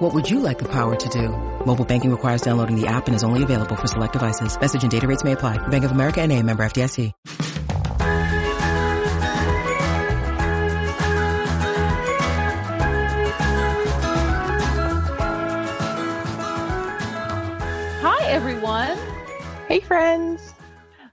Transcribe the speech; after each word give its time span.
What 0.00 0.14
would 0.14 0.30
you 0.30 0.40
like 0.40 0.58
the 0.58 0.64
power 0.64 0.96
to 0.96 1.08
do? 1.10 1.28
Mobile 1.66 1.84
banking 1.84 2.10
requires 2.10 2.40
downloading 2.40 2.80
the 2.80 2.86
app 2.86 3.06
and 3.06 3.14
is 3.14 3.22
only 3.22 3.42
available 3.42 3.76
for 3.76 3.86
select 3.86 4.14
devices. 4.14 4.58
Message 4.58 4.82
and 4.82 4.90
data 4.90 5.06
rates 5.06 5.24
may 5.24 5.32
apply. 5.32 5.58
Bank 5.68 5.84
of 5.84 5.90
America 5.90 6.22
and 6.22 6.32
a 6.32 6.42
member 6.42 6.62
FDIC. 6.62 7.12
Hi, 18.00 18.26
everyone. 18.30 18.96
Hey, 19.68 19.80
friends. 19.80 20.54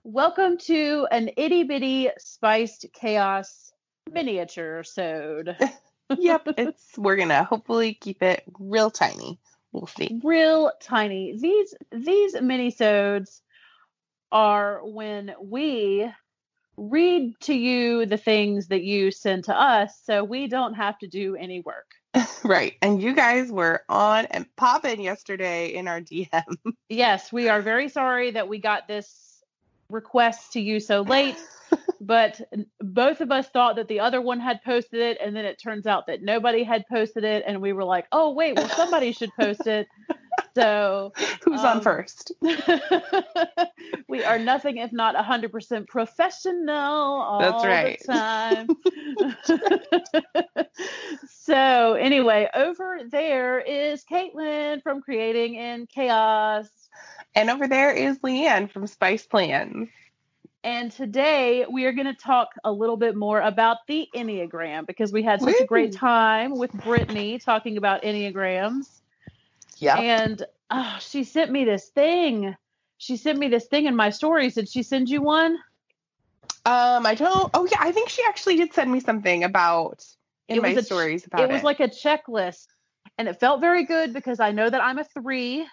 Welcome 0.06 0.58
to 0.59 1.06
an 1.12 1.31
itty 1.36 1.64
bitty 1.64 2.12
spiced 2.20 2.86
chaos 2.94 3.73
miniature 4.09 4.84
sode. 4.84 5.58
Yep, 6.16 6.48
it's 6.58 6.98
we're 6.98 7.18
gonna 7.18 7.44
hopefully 7.44 7.94
keep 7.94 8.22
it 8.22 8.44
real 8.60 8.92
tiny. 8.92 9.40
We'll 9.72 9.88
see. 9.88 10.20
Real 10.24 10.72
tiny. 10.82 11.38
These 11.38 11.76
these 11.92 12.36
minisodes 12.36 13.42
are 14.32 14.82
when 14.84 15.34
we 15.42 16.12
read 16.78 17.34
to 17.42 17.54
you 17.54 18.06
the 18.06 18.18
things 18.18 18.68
that 18.68 18.84
you 18.84 19.10
send 19.12 19.46
to 19.46 19.60
us 19.60 20.00
so 20.04 20.23
we 20.23 20.48
don't 20.48 20.76
have 20.76 20.98
to 21.00 21.08
do 21.08 21.36
any 21.36 21.62
work. 21.62 21.92
Right. 22.44 22.76
And 22.81 23.02
you 23.02 23.14
guys 23.14 23.52
were 23.52 23.84
on 23.90 24.26
and 24.28 24.46
popping 24.56 25.02
yesterday 25.02 25.74
in 25.74 25.88
our 25.88 26.00
DM. 26.00 26.56
Yes, 26.88 27.34
we 27.34 27.50
are 27.50 27.62
very 27.62 27.90
sorry 27.90 28.31
that 28.31 28.48
we 28.48 28.59
got 28.59 28.88
this 28.88 29.27
request 29.90 30.54
to 30.54 30.60
you 30.60 30.80
so 30.80 31.02
late, 31.02 31.38
but 32.02 32.40
both 32.82 33.22
of 33.22 33.32
us 33.32 33.48
thought 33.50 33.76
that 33.78 33.88
the 33.88 34.00
other 34.00 34.22
one 34.22 34.40
had 34.40 34.64
posted 34.64 35.02
it, 35.02 35.18
and 35.22 35.36
then 35.36 35.46
it 35.46 35.62
turns 35.62 35.88
out 35.88 36.08
that 36.08 36.22
nobody 36.22 36.64
had 36.64 36.86
posted 36.92 37.24
it, 37.24 37.44
and 37.46 37.62
we 37.62 37.74
were 37.74 37.84
like, 37.84 38.06
oh, 38.12 38.32
wait, 38.34 38.56
well, 38.56 38.70
somebody 38.70 39.12
should 39.12 39.32
post 39.36 39.68
it. 39.68 39.88
So, 40.58 41.14
Who's 41.46 41.64
on 41.64 41.78
um, 41.78 41.84
first? 41.84 42.32
we 44.08 44.24
are 44.24 44.40
nothing 44.40 44.78
if 44.78 44.92
not 44.92 45.16
100% 45.16 45.88
professional 45.88 46.76
all 46.76 47.40
That's 47.40 47.64
right. 47.64 48.00
the 48.00 48.08
time. 48.08 48.68
so, 51.28 51.94
anyway, 51.94 52.50
over 52.56 53.02
there 53.08 53.60
is 53.60 54.04
Caitlin 54.12 54.82
from 54.82 55.02
Creating 55.02 55.56
in 55.56 55.86
Chaos. 55.86 56.68
And 57.38 57.52
over 57.52 57.68
there 57.68 57.92
is 57.92 58.18
Leanne 58.20 58.72
from 58.72 58.88
Spice 58.88 59.28
Plans. 59.28 59.90
And 60.64 60.92
today 60.92 61.68
we 61.72 61.86
are 61.86 61.92
going 61.92 62.08
to 62.08 62.16
talk 62.16 62.50
a 62.64 62.72
little 62.72 62.98
bit 62.98 63.16
more 63.16 63.40
about 63.40 63.78
the 63.88 64.08
Enneagram 64.16 64.88
because 64.88 65.14
we 65.14 65.22
had 65.22 65.40
such 65.40 65.62
a 65.62 65.66
great 65.66 65.94
time 65.94 66.58
with 66.58 66.72
Brittany 66.74 67.38
talking 67.38 67.78
about 67.78 68.02
Enneagrams. 68.02 69.02
Yep. 69.78 70.00
And 70.00 70.46
oh, 70.72 70.98
she 71.00 71.24
sent 71.24 71.52
me 71.52 71.64
this 71.64 71.90
thing. 71.90 72.56
She 72.98 73.18
sent 73.18 73.38
me 73.38 73.50
this 73.50 73.68
thing 73.68 73.86
in 73.86 73.96
my 73.96 74.10
stories. 74.10 74.56
Did 74.56 74.68
she 74.68 74.82
send 74.82 75.08
you 75.08 75.22
one? 75.22 75.60
um, 76.66 77.06
I 77.06 77.14
don't 77.14 77.52
oh 77.54 77.68
yeah, 77.72 77.78
I 77.80 77.92
think 77.92 78.10
she 78.10 78.24
actually 78.28 78.58
did 78.58 78.74
send 78.74 78.92
me 78.92 79.00
something 79.00 79.44
about 79.44 80.04
in 80.50 80.58
It 80.58 80.62
my 80.64 80.76
stories 80.82 81.28
about 81.28 81.42
it 81.42 81.50
was 81.50 81.62
like 81.62 81.82
a 81.82 81.88
checklist. 81.88 82.66
And 83.20 83.28
it 83.28 83.40
felt 83.40 83.62
very 83.62 83.86
good 83.86 84.12
because 84.12 84.40
I 84.40 84.52
know 84.52 84.68
that 84.68 84.84
I'm 84.84 84.97
a 84.97 85.03
three. 85.03 85.68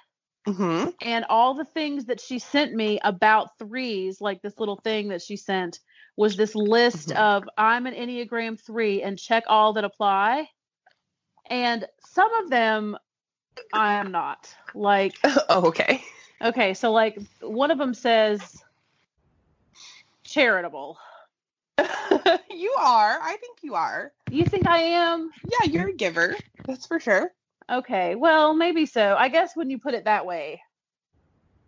Hmm 0.46 0.86
And 1.02 1.24
all 1.28 1.54
the 1.54 1.64
things 1.64 2.06
that 2.06 2.20
she 2.20 2.38
sent 2.38 2.74
me 2.74 3.00
about 3.02 3.58
threes, 3.58 4.20
like 4.20 4.42
this 4.42 4.58
little 4.58 4.76
thing 4.76 5.08
that 5.08 5.22
she 5.22 5.36
sent, 5.36 5.80
was 6.16 6.36
this 6.36 6.54
list 6.54 7.08
Mhm. 7.08 7.16
of 7.16 7.48
I'm 7.56 7.86
an 7.86 7.94
Enneagram 7.94 8.60
three 8.60 9.02
and 9.02 9.18
check 9.18 9.44
all 9.48 9.72
that 9.74 9.84
apply. 9.84 10.48
And 11.50 11.86
some 12.00 12.32
of 12.34 12.50
them 12.50 12.96
I 13.72 13.94
am 13.94 14.10
not. 14.12 14.54
Like, 14.74 15.14
Oh, 15.48 15.66
okay. 15.68 16.02
okay, 16.42 16.74
so 16.74 16.92
like 16.92 17.18
one 17.40 17.70
of 17.70 17.78
them 17.78 17.94
says 17.94 18.62
charitable. 20.24 20.98
you 21.78 22.74
are. 22.78 23.18
I 23.20 23.36
think 23.40 23.58
you 23.62 23.74
are. 23.74 24.12
You 24.30 24.44
think 24.44 24.66
I 24.66 24.78
am? 24.78 25.30
Yeah, 25.44 25.70
you're 25.70 25.88
a 25.88 25.94
giver. 25.94 26.36
That's 26.66 26.86
for 26.86 27.00
sure. 27.00 27.30
Okay, 27.70 28.14
well, 28.14 28.54
maybe 28.54 28.86
so. 28.86 29.16
I 29.18 29.28
guess 29.28 29.56
when 29.56 29.70
you 29.70 29.78
put 29.78 29.94
it 29.94 30.04
that 30.04 30.26
way, 30.26 30.60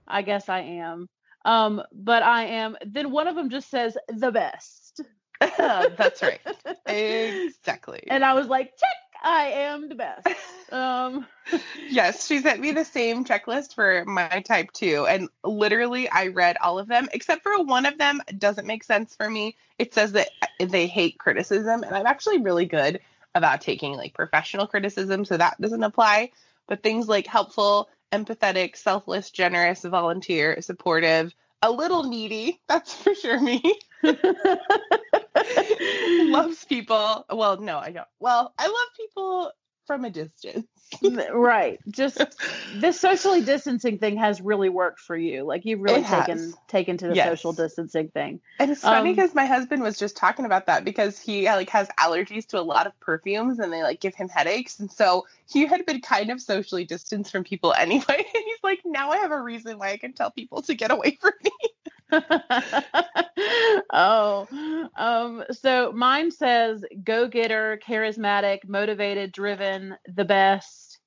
I 0.06 0.22
guess 0.22 0.48
I 0.48 0.60
am. 0.60 1.08
Um, 1.44 1.82
but 1.92 2.22
I 2.22 2.44
am. 2.46 2.76
Then 2.84 3.10
one 3.10 3.28
of 3.28 3.36
them 3.36 3.50
just 3.50 3.70
says 3.70 3.96
the 4.08 4.30
best. 4.30 5.00
That's 5.40 6.22
right. 6.22 6.40
Exactly. 6.86 8.04
And 8.08 8.24
I 8.24 8.34
was 8.34 8.48
like, 8.48 8.76
check, 8.76 9.22
I 9.22 9.46
am 9.46 9.88
the 9.88 9.94
best. 9.94 10.26
Um, 10.72 11.26
Yes, 11.88 12.26
she 12.26 12.40
sent 12.40 12.60
me 12.60 12.72
the 12.72 12.84
same 12.84 13.24
checklist 13.24 13.74
for 13.74 14.04
my 14.04 14.40
type 14.40 14.72
2 14.72 15.06
and 15.06 15.28
literally 15.44 16.08
I 16.08 16.28
read 16.28 16.56
all 16.60 16.78
of 16.78 16.88
them 16.88 17.08
except 17.12 17.42
for 17.42 17.62
one 17.62 17.86
of 17.86 17.98
them 17.98 18.20
doesn't 18.36 18.66
make 18.66 18.82
sense 18.82 19.14
for 19.14 19.30
me. 19.30 19.56
It 19.78 19.94
says 19.94 20.12
that 20.12 20.28
they 20.58 20.86
hate 20.88 21.18
criticism 21.18 21.84
and 21.84 21.94
I'm 21.94 22.06
actually 22.06 22.38
really 22.38 22.66
good 22.66 23.00
about 23.36 23.60
taking 23.60 23.92
like 23.92 24.14
professional 24.14 24.66
criticism 24.66 25.24
so 25.24 25.36
that 25.36 25.60
doesn't 25.60 25.82
apply, 25.82 26.30
but 26.66 26.82
things 26.82 27.06
like 27.08 27.26
helpful, 27.26 27.88
empathetic, 28.12 28.76
selfless, 28.76 29.30
generous, 29.30 29.82
volunteer, 29.82 30.60
supportive, 30.62 31.34
a 31.62 31.70
little 31.70 32.04
needy, 32.04 32.60
that's 32.68 32.94
for 32.94 33.14
sure 33.14 33.40
me. 33.40 33.62
Loves 36.18 36.64
people. 36.64 37.24
Well, 37.30 37.60
no, 37.60 37.78
I 37.78 37.92
don't. 37.92 38.08
Well, 38.20 38.52
I 38.58 38.66
love 38.66 38.88
people 38.96 39.52
from 39.86 40.04
a 40.04 40.10
distance. 40.10 40.66
right. 41.32 41.78
Just 41.88 42.22
this 42.80 43.00
socially 43.00 43.42
distancing 43.42 43.98
thing 43.98 44.16
has 44.18 44.40
really 44.40 44.68
worked 44.68 45.00
for 45.00 45.16
you. 45.16 45.44
Like 45.44 45.64
you've 45.64 45.80
really 45.80 46.00
It 46.00 46.04
has. 46.04 46.26
taken 46.26 46.54
taken 46.68 46.96
to 46.98 47.08
the 47.08 47.14
Yes. 47.14 47.28
social 47.28 47.52
distancing 47.52 48.08
thing. 48.08 48.40
And 48.58 48.70
it's 48.70 48.82
funny 48.82 49.10
Um, 49.10 49.16
because 49.16 49.34
my 49.34 49.46
husband 49.46 49.82
was 49.82 49.98
just 49.98 50.16
talking 50.16 50.44
about 50.44 50.66
that 50.66 50.84
because 50.84 51.18
he 51.18 51.46
like 51.46 51.70
has 51.70 51.88
allergies 51.98 52.46
to 52.48 52.60
a 52.60 52.62
lot 52.62 52.86
of 52.86 52.98
perfumes 53.00 53.58
and 53.58 53.72
they 53.72 53.82
like 53.82 54.00
give 54.00 54.14
him 54.14 54.28
headaches. 54.28 54.78
And 54.80 54.90
so 54.90 55.26
he 55.48 55.66
had 55.66 55.84
been 55.86 56.00
kind 56.00 56.30
of 56.30 56.40
socially 56.40 56.84
distanced 56.84 57.32
from 57.32 57.44
people 57.44 57.72
anyway. 57.78 58.04
And 58.08 58.44
he's 58.44 58.62
like, 58.62 58.80
now 58.84 59.10
I 59.10 59.18
have 59.18 59.32
a 59.32 59.40
reason 59.40 59.78
why 59.78 59.90
I 59.92 59.96
can 59.96 60.12
tell 60.12 60.30
people 60.30 60.62
to 60.62 60.74
get 60.74 60.90
away 60.90 61.18
from 61.20 61.32
me. 61.42 61.50
oh, 63.92 64.88
um, 64.96 65.44
so 65.50 65.92
mine 65.92 66.30
says 66.30 66.84
go 67.02 67.28
getter, 67.28 67.78
charismatic, 67.86 68.60
motivated, 68.66 69.32
driven, 69.32 69.96
the 70.06 70.24
best. 70.24 70.98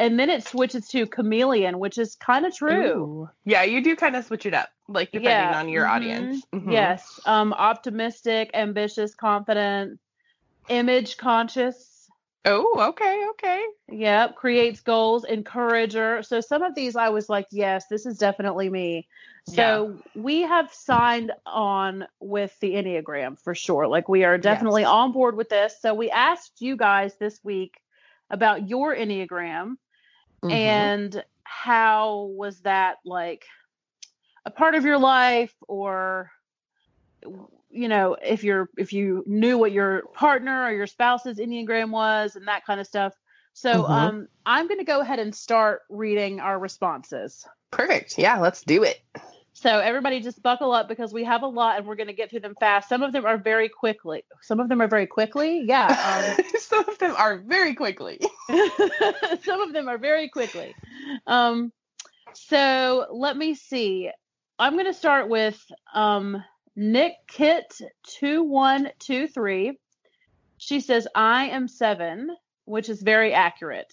And 0.00 0.18
then 0.18 0.30
it 0.30 0.44
switches 0.44 0.88
to 0.88 1.06
chameleon, 1.06 1.78
which 1.78 1.98
is 1.98 2.14
kind 2.16 2.46
of 2.46 2.54
true. 2.54 3.04
Ooh. 3.04 3.28
Yeah, 3.44 3.62
you 3.64 3.82
do 3.82 3.96
kind 3.96 4.14
of 4.16 4.24
switch 4.24 4.46
it 4.46 4.54
up, 4.54 4.68
like 4.88 5.10
depending 5.12 5.50
Yeah, 5.50 5.58
on 5.58 5.68
your 5.68 5.86
mhm. 5.86 5.90
audience. 5.90 6.44
Mhm. 6.54 6.72
Yes. 6.72 7.20
Um, 7.24 7.52
optimistic, 7.52 8.50
ambitious, 8.54 9.14
confident, 9.14 9.98
image 10.68 11.16
conscious. 11.16 11.87
Oh, 12.44 12.88
okay, 12.90 13.26
okay. 13.30 13.64
Yep. 13.90 14.36
Creates 14.36 14.80
goals, 14.80 15.24
encourager. 15.24 16.22
So 16.22 16.40
some 16.40 16.62
of 16.62 16.74
these 16.74 16.96
I 16.96 17.10
was 17.10 17.28
like, 17.28 17.46
yes, 17.50 17.86
this 17.88 18.06
is 18.06 18.18
definitely 18.18 18.70
me. 18.70 19.08
So 19.44 20.02
we 20.14 20.42
have 20.42 20.72
signed 20.72 21.32
on 21.46 22.06
with 22.20 22.58
the 22.60 22.74
Enneagram 22.74 23.38
for 23.40 23.54
sure. 23.54 23.86
Like 23.86 24.08
we 24.08 24.24
are 24.24 24.38
definitely 24.38 24.82
Yes. 24.82 24.90
on 24.90 25.12
board 25.12 25.36
with 25.36 25.48
this. 25.48 25.80
So 25.80 25.94
we 25.94 26.10
asked 26.10 26.60
you 26.60 26.76
guys 26.76 27.16
this 27.16 27.40
week 27.42 27.80
about 28.30 28.68
your 28.68 28.94
Enneagram 28.94 29.76
Mhm. 30.42 30.52
and 30.52 31.24
how 31.44 32.30
was 32.36 32.60
that 32.60 32.98
like 33.04 33.46
a 34.44 34.50
part 34.50 34.74
of 34.74 34.84
your 34.84 34.98
life 34.98 35.54
or 35.66 36.30
you 37.70 37.88
know 37.88 38.16
if 38.22 38.42
you're 38.44 38.68
if 38.78 38.92
you 38.92 39.22
knew 39.26 39.58
what 39.58 39.72
your 39.72 40.02
partner 40.14 40.64
or 40.64 40.72
your 40.72 40.86
spouse's 40.86 41.38
enneagram 41.38 41.90
was 41.90 42.36
and 42.36 42.48
that 42.48 42.64
kind 42.64 42.80
of 42.80 42.86
stuff 42.86 43.14
so 43.52 43.82
Mhm. 43.84 43.90
um 43.90 44.28
i'm 44.46 44.66
going 44.68 44.78
to 44.78 44.84
go 44.84 45.00
ahead 45.00 45.18
and 45.18 45.34
start 45.34 45.82
reading 45.90 46.40
our 46.40 46.58
responses 46.58 47.44
perfect. 47.70 48.16
Yeah, 48.18 48.38
let's 48.38 48.62
do 48.62 48.82
it. 48.84 49.00
so 49.52 49.78
everybody 49.80 50.20
just 50.20 50.42
buckle 50.42 50.72
up 50.72 50.88
because 50.88 51.12
we 51.12 51.24
have 51.24 51.42
a 51.42 51.46
lot 51.46 51.76
and 51.76 51.86
we're 51.86 51.96
going 51.96 52.06
to 52.06 52.12
get 52.14 52.30
through 52.30 52.40
them 52.40 52.54
fast 52.58 52.88
some 52.88 53.02
of 53.02 53.12
them 53.12 53.26
are 53.26 53.36
very 53.36 53.68
quickly 53.68 54.22
some 54.40 54.60
of 54.60 54.68
them 54.70 54.80
are 54.80 54.88
very 54.88 55.06
quickly 55.06 55.62
yeah 55.66 55.86
um, 56.38 56.44
Some 56.58 56.88
of 56.88 56.98
them 56.98 57.14
are 57.16 57.38
very 57.38 57.74
quickly. 57.74 58.20
Some 59.42 59.60
of 59.62 59.72
them 59.72 59.88
are 59.88 59.96
very 59.96 60.28
quickly. 60.28 60.74
Um, 61.26 61.72
so 62.34 63.06
let 63.10 63.36
me 63.38 63.54
see. 63.54 64.10
I'm 64.58 64.74
going 64.74 64.84
to 64.84 64.92
start 64.92 65.28
with 65.30 65.58
um, 65.94 66.42
Nick 66.78 67.14
Kit 67.26 67.80
two 68.04 68.44
one 68.44 68.90
two 69.00 69.26
three. 69.26 69.80
She 70.58 70.78
says 70.78 71.08
I 71.12 71.46
am 71.46 71.66
seven, 71.66 72.30
which 72.66 72.88
is 72.88 73.02
very 73.02 73.34
accurate. 73.34 73.92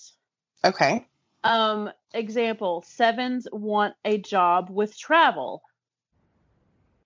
Okay. 0.63 1.07
Um, 1.43 1.89
example: 2.13 2.83
sevens 2.87 3.47
want 3.51 3.95
a 4.05 4.19
job 4.19 4.69
with 4.69 4.95
travel. 4.95 5.63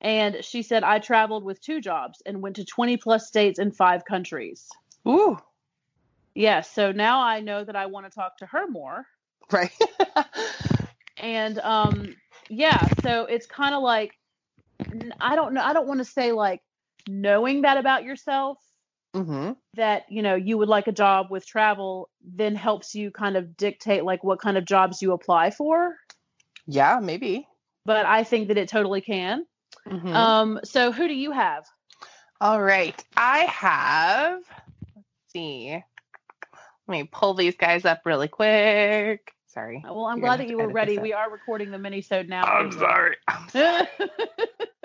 And 0.02 0.44
she 0.44 0.64
said 0.64 0.84
I 0.84 1.00
traveled 1.00 1.46
with 1.46 1.62
two 1.62 1.80
jobs 1.80 2.22
and 2.26 2.42
went 2.42 2.58
to 2.58 2.66
20 2.66 2.98
plus 2.98 3.28
states 3.28 3.58
in 3.58 3.72
five 3.72 4.04
countries. 4.04 4.68
Ooh. 5.08 5.38
Yes, 6.36 6.70
so 6.72 6.92
now 6.92 7.22
I 7.22 7.40
know 7.40 7.64
that 7.64 7.76
I 7.78 7.86
want 7.86 8.06
to 8.06 8.12
talk 8.12 8.38
to 8.38 8.46
her 8.48 8.68
more. 8.68 9.06
Right. 9.50 9.72
And 11.22 11.60
um 11.60 12.16
yeah, 12.50 12.88
so 13.04 13.26
it's 13.26 13.46
kind 13.46 13.76
of 13.76 13.84
like 13.84 14.19
I 15.20 15.36
don't 15.36 15.54
know, 15.54 15.62
I 15.62 15.74
don't 15.74 15.88
want 15.88 16.00
to 16.00 16.06
say 16.06 16.32
like 16.32 16.62
knowing 17.08 17.62
that 17.64 17.78
about 17.78 18.04
yourself 18.04 18.58
mm-hmm. 19.16 19.54
that, 19.76 20.04
you 20.10 20.22
know, 20.22 20.36
you 20.36 20.58
would 20.58 20.70
like 20.70 20.88
a 20.88 20.92
job 20.92 21.28
with 21.30 21.46
travel 21.46 22.10
then 22.24 22.56
helps 22.56 22.96
you 22.96 23.12
kind 23.12 23.38
of 23.38 23.56
dictate 23.58 24.04
like 24.04 24.24
what 24.24 24.40
kind 24.40 24.58
of 24.58 24.66
jobs 24.66 25.02
you 25.02 25.14
apply 25.14 25.52
for, 25.52 25.96
Yeah, 26.66 27.00
maybe. 27.02 27.48
but 27.86 28.06
I 28.06 28.24
think 28.24 28.48
that 28.50 28.58
it 28.58 28.70
totally 28.70 29.02
can. 29.02 29.46
Mhm. 29.88 30.14
Um 30.14 30.60
so 30.64 30.92
who 30.92 31.08
do 31.08 31.14
you 31.14 31.32
have? 31.32 31.66
All 32.42 32.62
right. 32.62 33.02
I 33.18 33.40
have, 33.40 34.40
let's 34.96 35.08
see. 35.34 35.84
Let 36.88 36.92
me 36.92 37.04
pull 37.12 37.34
these 37.34 37.56
guys 37.56 37.86
up 37.86 38.02
really 38.06 38.28
quick. 38.28 39.34
Sorry. 39.48 39.84
Well, 39.84 40.06
I'm 40.06 40.18
You're 40.18 40.28
glad 40.28 40.40
that 40.40 40.48
you 40.48 40.58
were 40.58 40.70
ready. 40.70 41.00
We 41.00 41.12
are 41.14 41.30
recording 41.30 41.72
the 41.72 41.78
mini-sode 41.80 42.30
now. 42.30 42.44
I'm 42.44 42.68
anyway. 42.68 42.82
sorry. 42.82 43.16
I'm 43.28 43.50
sorry. 43.50 43.88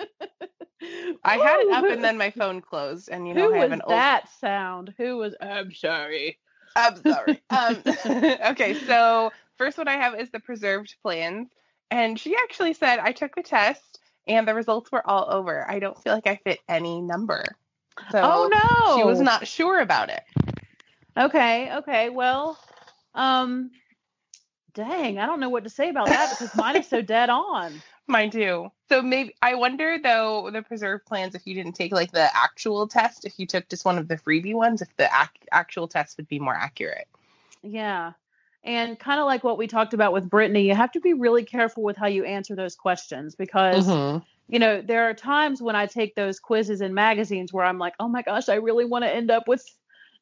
I 1.23 1.37
had 1.37 1.59
it 1.61 1.73
up 1.73 1.85
and 1.85 2.03
then 2.03 2.17
my 2.17 2.31
phone 2.31 2.61
closed, 2.61 3.09
and 3.09 3.27
you 3.27 3.33
know 3.33 3.47
Who 3.47 3.53
I 3.53 3.57
have 3.59 3.69
was 3.69 3.73
an 3.73 3.81
old. 3.81 3.91
that 3.91 4.29
sound? 4.39 4.93
Who 4.97 5.17
was? 5.17 5.35
I'm 5.41 5.73
sorry. 5.73 6.37
I'm 6.75 7.01
sorry. 7.01 7.41
Um, 7.49 7.81
okay, 8.51 8.73
so 8.85 9.31
first 9.57 9.77
one 9.77 9.87
I 9.87 9.93
have 9.93 10.19
is 10.19 10.29
the 10.29 10.39
preserved 10.39 10.95
plans, 11.01 11.49
and 11.89 12.19
she 12.19 12.35
actually 12.35 12.73
said 12.73 12.99
I 12.99 13.11
took 13.11 13.35
the 13.35 13.43
test 13.43 13.99
and 14.27 14.47
the 14.47 14.53
results 14.53 14.91
were 14.91 15.07
all 15.07 15.27
over. 15.31 15.69
I 15.69 15.79
don't 15.79 16.01
feel 16.01 16.13
like 16.13 16.27
I 16.27 16.37
fit 16.43 16.59
any 16.67 17.01
number. 17.01 17.43
So 18.11 18.19
oh 18.21 18.49
no! 18.51 18.97
she 18.97 19.03
was 19.03 19.21
not 19.21 19.47
sure 19.47 19.79
about 19.79 20.09
it. 20.09 20.23
Okay. 21.17 21.71
Okay. 21.77 22.09
Well, 22.09 22.57
um, 23.13 23.71
dang, 24.73 25.17
I 25.17 25.25
don't 25.25 25.39
know 25.39 25.49
what 25.49 25.63
to 25.63 25.69
say 25.69 25.89
about 25.89 26.07
that 26.07 26.31
because 26.31 26.55
mine 26.55 26.77
is 26.77 26.87
so 26.87 27.01
dead 27.01 27.29
on. 27.29 27.81
Mine 28.07 28.29
too. 28.29 28.71
So 28.89 29.01
maybe 29.01 29.35
I 29.41 29.55
wonder 29.55 29.97
though 30.01 30.49
the 30.51 30.61
preserve 30.61 31.05
plans 31.05 31.33
if 31.33 31.47
you 31.47 31.55
didn't 31.55 31.73
take 31.73 31.91
like 31.91 32.11
the 32.11 32.29
actual 32.35 32.87
test, 32.87 33.25
if 33.25 33.39
you 33.39 33.47
took 33.47 33.67
just 33.67 33.83
one 33.85 33.97
of 33.97 34.07
the 34.07 34.15
freebie 34.17 34.53
ones, 34.53 34.81
if 34.81 34.95
the 34.97 35.05
ac- 35.05 35.47
actual 35.51 35.87
test 35.87 36.17
would 36.17 36.27
be 36.27 36.37
more 36.39 36.53
accurate. 36.53 37.07
Yeah. 37.63 38.13
And 38.63 38.97
kind 38.99 39.19
of 39.19 39.25
like 39.25 39.43
what 39.43 39.57
we 39.57 39.67
talked 39.67 39.93
about 39.93 40.13
with 40.13 40.29
Brittany, 40.29 40.67
you 40.67 40.75
have 40.75 40.91
to 40.93 40.99
be 40.99 41.13
really 41.13 41.43
careful 41.43 41.83
with 41.83 41.97
how 41.97 42.07
you 42.07 42.25
answer 42.25 42.55
those 42.55 42.75
questions 42.75 43.35
because 43.35 43.87
Mm-hmm. 43.87 44.19
you 44.47 44.59
know, 44.59 44.81
there 44.81 45.09
are 45.09 45.13
times 45.15 45.61
when 45.61 45.75
I 45.75 45.87
take 45.87 46.13
those 46.15 46.39
quizzes 46.39 46.81
in 46.81 46.93
magazines 46.93 47.51
where 47.51 47.65
I'm 47.65 47.79
like, 47.79 47.95
oh 47.99 48.07
my 48.07 48.21
gosh, 48.21 48.49
I 48.49 48.55
really 48.55 48.85
want 48.85 49.03
to 49.03 49.09
end 49.09 49.31
up 49.31 49.47
with 49.47 49.63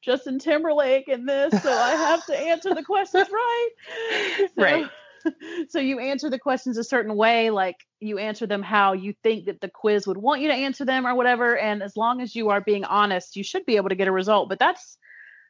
Justin 0.02 0.40
Timberlake 0.40 1.08
in 1.10 1.26
this, 1.26 1.62
so 1.62 1.72
I 1.72 1.92
have 1.92 2.26
to 2.28 2.38
answer 2.38 2.74
the 2.74 2.84
questions 2.84 3.28
right. 3.30 3.70
So, 4.56 4.62
Right. 4.62 4.90
So 5.70 5.80
you 5.80 6.00
answer 6.00 6.30
the 6.30 6.40
questions 6.40 6.78
a 6.78 6.84
certain 6.84 7.16
way, 7.16 7.50
like 7.50 7.78
you 8.00 8.18
answer 8.18 8.46
them 8.46 8.62
how 8.62 8.94
you 8.94 9.14
think 9.24 9.46
that 9.46 9.62
the 9.62 9.70
quiz 9.70 10.06
would 10.06 10.18
want 10.18 10.42
you 10.42 10.50
to 10.50 10.54
answer 10.54 10.86
them 10.86 11.08
or 11.08 11.16
whatever. 11.16 11.58
And 11.58 11.82
as 11.82 11.96
long 11.96 12.22
as 12.22 12.36
you 12.36 12.50
are 12.50 12.62
being 12.62 12.84
honest, 12.84 13.36
you 13.36 13.44
should 13.44 13.66
be 13.66 13.78
able 13.78 13.90
to 13.90 13.96
get 13.96 14.08
a 14.08 14.12
result. 14.12 14.50
But 14.50 14.60
that's 14.60 14.98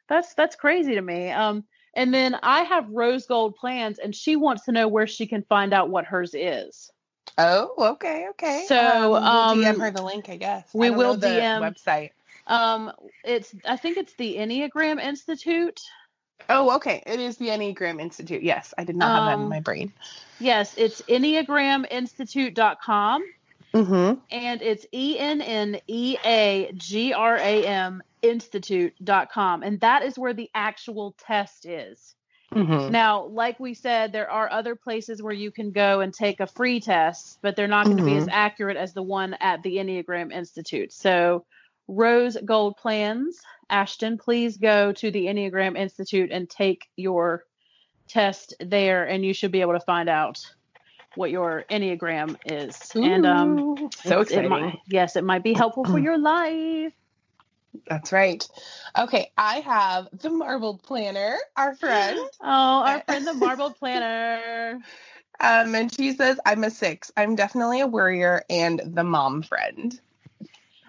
that's 0.08 0.34
that's 0.34 0.56
crazy 0.56 0.94
to 0.94 1.02
me. 1.02 1.30
Um, 1.30 1.64
and 1.94 2.12
then 2.12 2.36
I 2.42 2.62
have 2.62 2.90
rose 2.90 3.26
gold 3.26 3.56
plans, 3.56 3.98
and 3.98 4.14
she 4.14 4.36
wants 4.36 4.64
to 4.64 4.72
know 4.72 4.88
where 4.88 5.06
she 5.06 5.26
can 5.26 5.42
find 5.42 5.72
out 5.72 5.90
what 5.90 6.04
hers 6.04 6.34
is. 6.34 6.90
Oh, 7.38 7.92
okay, 7.94 8.26
okay. 8.30 8.64
So, 8.68 8.76
um, 8.76 9.10
we'll 9.10 9.24
um, 9.24 9.58
DM 9.60 9.80
her 9.80 9.90
the 9.90 10.02
link, 10.02 10.28
I 10.28 10.36
guess. 10.36 10.68
we 10.72 10.88
I 10.88 10.90
will 10.90 11.16
DM. 11.16 11.60
website. 11.60 12.10
Um, 12.46 12.92
it's 13.24 13.54
I 13.64 13.76
think 13.76 13.96
it's 13.96 14.14
the 14.14 14.36
Enneagram 14.36 15.02
Institute. 15.02 15.80
Oh, 16.48 16.74
okay. 16.76 17.02
It 17.06 17.20
is 17.20 17.36
the 17.38 17.48
Enneagram 17.48 18.00
Institute. 18.00 18.42
Yes, 18.42 18.74
I 18.76 18.84
did 18.84 18.96
not 18.96 19.14
have 19.16 19.26
that 19.26 19.34
in 19.34 19.40
Um, 19.44 19.48
my 19.48 19.60
brain. 19.60 19.92
Yes, 20.40 20.74
it's 20.76 21.00
enneagraminstitute.com 21.02 23.22
Mm-hmm. 23.74 24.20
and 24.30 24.62
it's 24.62 24.86
E 24.92 25.18
N 25.18 25.40
N 25.40 25.80
E 25.88 26.16
A 26.24 26.70
G 26.76 27.12
R 27.12 27.36
A 27.36 27.66
M 27.66 28.04
institute.com 28.22 29.64
and 29.64 29.80
that 29.80 30.04
is 30.04 30.16
where 30.16 30.32
the 30.32 30.48
actual 30.54 31.16
test 31.18 31.66
is. 31.66 32.14
Mm-hmm. 32.54 32.92
Now, 32.92 33.24
like 33.24 33.58
we 33.58 33.74
said, 33.74 34.12
there 34.12 34.30
are 34.30 34.48
other 34.48 34.76
places 34.76 35.20
where 35.20 35.32
you 35.32 35.50
can 35.50 35.72
go 35.72 35.98
and 36.00 36.14
take 36.14 36.38
a 36.38 36.46
free 36.46 36.78
test, 36.78 37.40
but 37.42 37.56
they're 37.56 37.66
not 37.66 37.86
going 37.86 37.96
to 37.96 38.04
be 38.04 38.16
as 38.16 38.28
accurate 38.30 38.76
as 38.76 38.92
the 38.92 39.02
one 39.02 39.34
at 39.40 39.64
the 39.64 39.78
Enneagram 39.78 40.32
Institute. 40.32 40.92
So, 40.92 41.44
Rose 41.88 42.36
Gold 42.44 42.76
Plans, 42.76 43.38
Ashton, 43.70 44.18
please 44.18 44.56
go 44.56 44.92
to 44.92 45.10
the 45.10 45.26
Enneagram 45.26 45.76
Institute 45.76 46.30
and 46.32 46.48
take 46.48 46.86
your 46.96 47.44
test 48.08 48.54
there, 48.60 49.04
and 49.04 49.24
you 49.24 49.34
should 49.34 49.52
be 49.52 49.60
able 49.60 49.72
to 49.74 49.80
find 49.80 50.08
out 50.08 50.38
what 51.14 51.30
your 51.30 51.64
Enneagram 51.70 52.36
is. 52.46 52.90
And 52.94 53.24
um, 53.26 53.90
so 54.04 54.20
it's- 54.20 54.30
it 54.32 54.48
might, 54.48 54.78
yes, 54.88 55.16
it 55.16 55.24
might 55.24 55.42
be 55.44 55.52
helpful 55.52 55.84
for 55.84 55.98
your 55.98 56.18
life. 56.18 56.92
That's 57.88 58.12
right. 58.12 58.46
Okay, 58.98 59.30
I 59.36 59.56
have 59.60 60.08
the 60.12 60.30
marbled 60.30 60.82
planner, 60.82 61.36
our 61.56 61.74
friend. 61.74 62.18
Oh, 62.40 62.46
our 62.46 63.00
friend, 63.06 63.26
the 63.26 63.34
Marbled 63.34 63.76
Planner. 63.78 64.80
Um, 65.40 65.74
and 65.74 65.92
she 65.92 66.12
says, 66.12 66.38
I'm 66.46 66.62
a 66.62 66.70
six. 66.70 67.10
I'm 67.16 67.34
definitely 67.34 67.80
a 67.80 67.86
worrier 67.86 68.42
and 68.48 68.80
the 68.84 69.02
mom 69.02 69.42
friend. 69.42 69.98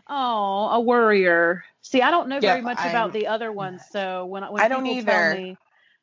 Oh, 0.07 0.69
a 0.71 0.79
worrier. 0.79 1.63
See, 1.81 2.01
I 2.01 2.11
don't 2.11 2.29
know 2.29 2.39
very 2.39 2.57
Yep, 2.57 2.63
much 2.63 2.77
I'm- 2.79 2.89
about 2.89 3.13
the 3.13 3.27
other 3.27 3.51
ones, 3.51 3.81
so 3.91 4.25
when 4.25 4.43
when 4.51 4.61
I 4.61 4.67
don't 4.67 4.85
either. 4.85 5.29
me, 5.35 5.57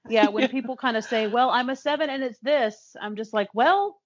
yeah, 0.09 0.29
when 0.29 0.49
people 0.57 0.77
kind 0.77 0.97
of 0.97 1.05
say, 1.05 1.27
"Well, 1.27 1.51
I'm 1.51 1.71
a 1.71 1.77
seven 1.77 2.11
and 2.11 2.23
it's 2.23 2.39
this," 2.41 2.97
I'm 3.01 3.17
just 3.17 3.33
like, 3.33 3.49
"Well, 3.55 3.99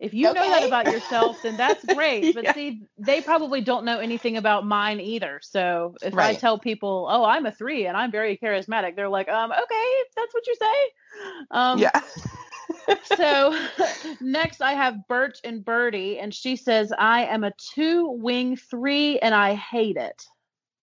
if 0.00 0.12
you 0.14 0.32
know 0.32 0.34
that 0.50 0.62
about 0.64 0.90
yourself, 0.90 1.40
then 1.42 1.56
that's 1.56 1.84
great." 1.94 2.34
But 2.34 2.44
Yeah. 2.44 2.52
see, 2.52 2.82
they 2.98 3.20
probably 3.22 3.60
don't 3.62 3.84
know 3.84 3.98
anything 3.98 4.36
about 4.36 4.66
mine 4.66 5.00
either. 5.00 5.40
So 5.42 5.96
if 6.02 6.14
I 6.14 6.34
tell 6.34 6.58
people, 6.58 7.08
"Oh, 7.10 7.24
I'm 7.24 7.46
a 7.46 7.52
three 7.52 7.86
and 7.86 7.96
I'm 7.96 8.10
very 8.10 8.36
charismatic," 8.36 8.96
they're 8.96 9.08
like, 9.08 9.28
"Um, 9.28 9.50
okay, 9.50 9.90
that's 10.16 10.34
what 10.34 10.46
you 10.46 10.54
say." 10.56 11.46
Um, 11.50 11.78
yeah. 11.80 12.00
So 13.16 13.58
next 14.20 14.60
I 14.60 14.72
have 14.72 15.06
Birch 15.08 15.38
and 15.44 15.64
Birdie, 15.64 16.18
and 16.18 16.34
she 16.34 16.56
says, 16.56 16.92
I 16.96 17.24
am 17.26 17.44
a 17.44 17.52
two 17.74 18.08
wing 18.10 18.56
three 18.56 19.18
and 19.18 19.34
I 19.34 19.54
hate 19.54 19.96
it. 19.96 20.26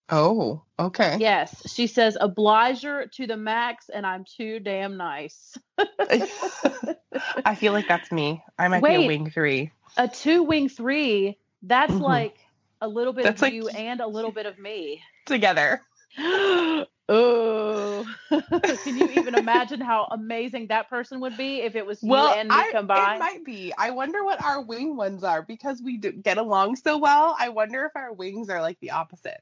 Oh, 0.08 0.62
okay. 0.78 1.16
Yes. 1.18 1.62
She 1.72 1.88
says, 1.88 2.16
obliger 2.20 3.06
to 3.14 3.26
the 3.26 3.36
max 3.36 3.88
and 3.88 4.06
I'm 4.06 4.24
too 4.24 4.60
damn 4.60 4.96
nice. 4.96 5.56
I 5.78 7.56
feel 7.56 7.72
like 7.72 7.88
that's 7.88 8.12
me. 8.12 8.42
I 8.58 8.68
might 8.68 8.82
be 8.82 8.88
Wait. 8.90 9.04
a 9.04 9.06
wing 9.08 9.30
three. 9.30 9.72
A 9.96 10.06
two 10.06 10.44
wing 10.44 10.68
three, 10.68 11.38
that's 11.62 11.92
Mhm. 11.92 12.02
like 12.02 12.36
a 12.80 12.86
little 12.86 13.12
bit 13.12 13.24
That's 13.24 13.40
of 13.40 13.46
like- 13.46 13.54
you 13.54 13.68
and 13.68 14.00
a 14.00 14.06
little 14.06 14.30
bit 14.30 14.46
of 14.46 14.58
me. 14.58 15.02
Together. 15.24 15.82
oh. 17.08 18.04
Can 18.30 18.98
you 18.98 19.08
even 19.16 19.34
imagine 19.38 19.80
how 19.80 20.08
amazing 20.10 20.68
that 20.68 20.88
person 20.88 21.20
would 21.20 21.36
be 21.36 21.60
if 21.62 21.76
it 21.76 21.86
was 21.86 22.02
you 22.02 22.10
Well, 22.10 22.34
and 22.34 22.48
me 22.48 22.54
I, 22.54 22.72
it 22.74 23.18
might 23.18 23.44
be. 23.44 23.72
I 23.76 23.90
wonder 23.90 24.24
what 24.24 24.42
our 24.42 24.62
wing 24.62 24.96
ones 24.96 25.24
are 25.24 25.42
because 25.42 25.82
we 25.82 25.98
do 25.98 26.12
get 26.12 26.38
along 26.38 26.76
so 26.76 26.98
well. 26.98 27.36
I 27.38 27.50
wonder 27.50 27.84
if 27.84 27.92
our 27.94 28.12
wings 28.12 28.48
are 28.48 28.60
like 28.60 28.78
the 28.80 28.92
opposite. 28.92 29.40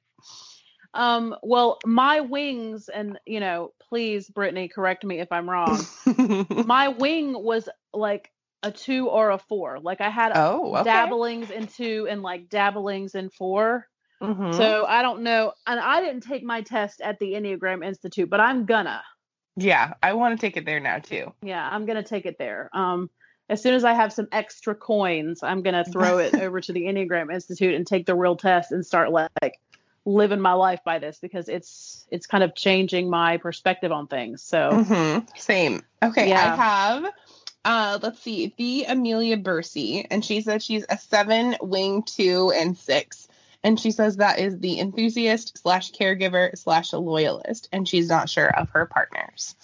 Um, 0.92 1.34
well, 1.42 1.78
my 1.84 2.20
wings, 2.20 2.88
and 2.88 3.18
you 3.26 3.40
know, 3.40 3.72
please, 3.88 4.28
Brittany, 4.28 4.68
correct 4.68 5.04
me 5.04 5.18
if 5.18 5.32
I'm 5.32 5.50
wrong. 5.50 5.84
my 6.66 6.88
wing 6.88 7.32
was 7.32 7.68
like 7.92 8.30
a 8.62 8.70
two 8.70 9.08
or 9.08 9.30
a 9.30 9.38
four. 9.38 9.78
Like 9.80 10.00
I 10.00 10.08
had 10.08 10.32
oh, 10.34 10.74
okay. 10.76 10.84
dabblings 10.84 11.50
in 11.50 11.66
two 11.66 12.06
and 12.08 12.22
like 12.22 12.48
dabblings 12.48 13.14
in 13.14 13.28
4 13.30 13.86
Mhm. 14.22 14.54
So 14.56 14.86
I 14.86 15.02
don't 15.02 15.22
know. 15.22 15.52
And 15.66 15.78
I 15.80 16.00
didn't 16.00 16.22
take 16.22 16.42
my 16.42 16.62
test 16.62 17.00
at 17.00 17.18
the 17.18 17.32
Enneagram 17.32 17.84
Institute, 17.84 18.30
but 18.30 18.40
I'm 18.40 18.64
gonna. 18.64 19.02
yeah, 19.56 19.94
I 20.02 20.14
want 20.14 20.38
to 20.38 20.46
take 20.46 20.56
it 20.56 20.64
there 20.64 20.80
now 20.80 20.98
too. 20.98 21.32
Yeah, 21.42 21.68
I'm 21.70 21.86
gonna 21.86 22.02
take 22.02 22.26
it 22.26 22.38
there. 22.38 22.70
Um, 22.72 23.10
as 23.48 23.62
soon 23.62 23.74
as 23.74 23.84
I 23.84 23.92
have 23.92 24.12
some 24.12 24.26
extra 24.32 24.74
coins, 24.74 25.42
I'm 25.42 25.62
gonna 25.62 25.84
throw 25.92 26.18
it 26.18 26.34
over 26.34 26.60
to 26.60 26.72
the 26.72 26.82
Enneagram 26.82 27.32
Institute 27.32 27.74
and 27.74 27.86
take 27.86 28.06
the 28.06 28.14
real 28.14 28.36
test 28.36 28.72
and 28.72 28.84
start 28.84 29.10
like 29.12 29.60
living 30.06 30.40
my 30.40 30.52
life 30.52 30.80
by 30.84 30.98
this 30.98 31.18
because 31.18 31.48
it's 31.48 32.06
it's 32.10 32.26
kind 32.26 32.44
of 32.44 32.54
changing 32.54 33.08
my 33.08 33.36
perspective 33.36 33.92
on 33.92 34.06
things. 34.06 34.42
So 34.42 34.70
Mhm. 34.72 35.38
Same. 35.38 35.82
Okay, 36.02 36.28
Yeah. 36.28 36.52
I 36.52 36.56
have. 36.56 37.12
Uh, 37.66 37.98
let's 38.02 38.20
see, 38.20 38.52
the 38.58 38.84
Amelia 38.86 39.38
Bursey, 39.38 40.06
and 40.10 40.22
she 40.22 40.42
said 40.42 40.62
she's 40.62 40.84
a 40.90 40.98
seven, 40.98 41.56
wing 41.62 42.02
two, 42.02 42.52
and 42.54 42.76
six. 42.76 43.26
And 43.64 43.80
she 43.80 43.90
says 43.90 44.18
that 44.18 44.38
is 44.38 44.58
the 44.58 44.78
enthusiast 44.78 45.58
slash 45.58 45.90
caregiver 45.92 46.56
slash 46.56 46.92
loyalist, 46.92 47.68
and 47.72 47.88
she's 47.88 48.10
not 48.10 48.28
sure 48.28 48.54
of 48.56 48.68
her 48.70 48.84
partners. 48.84 49.56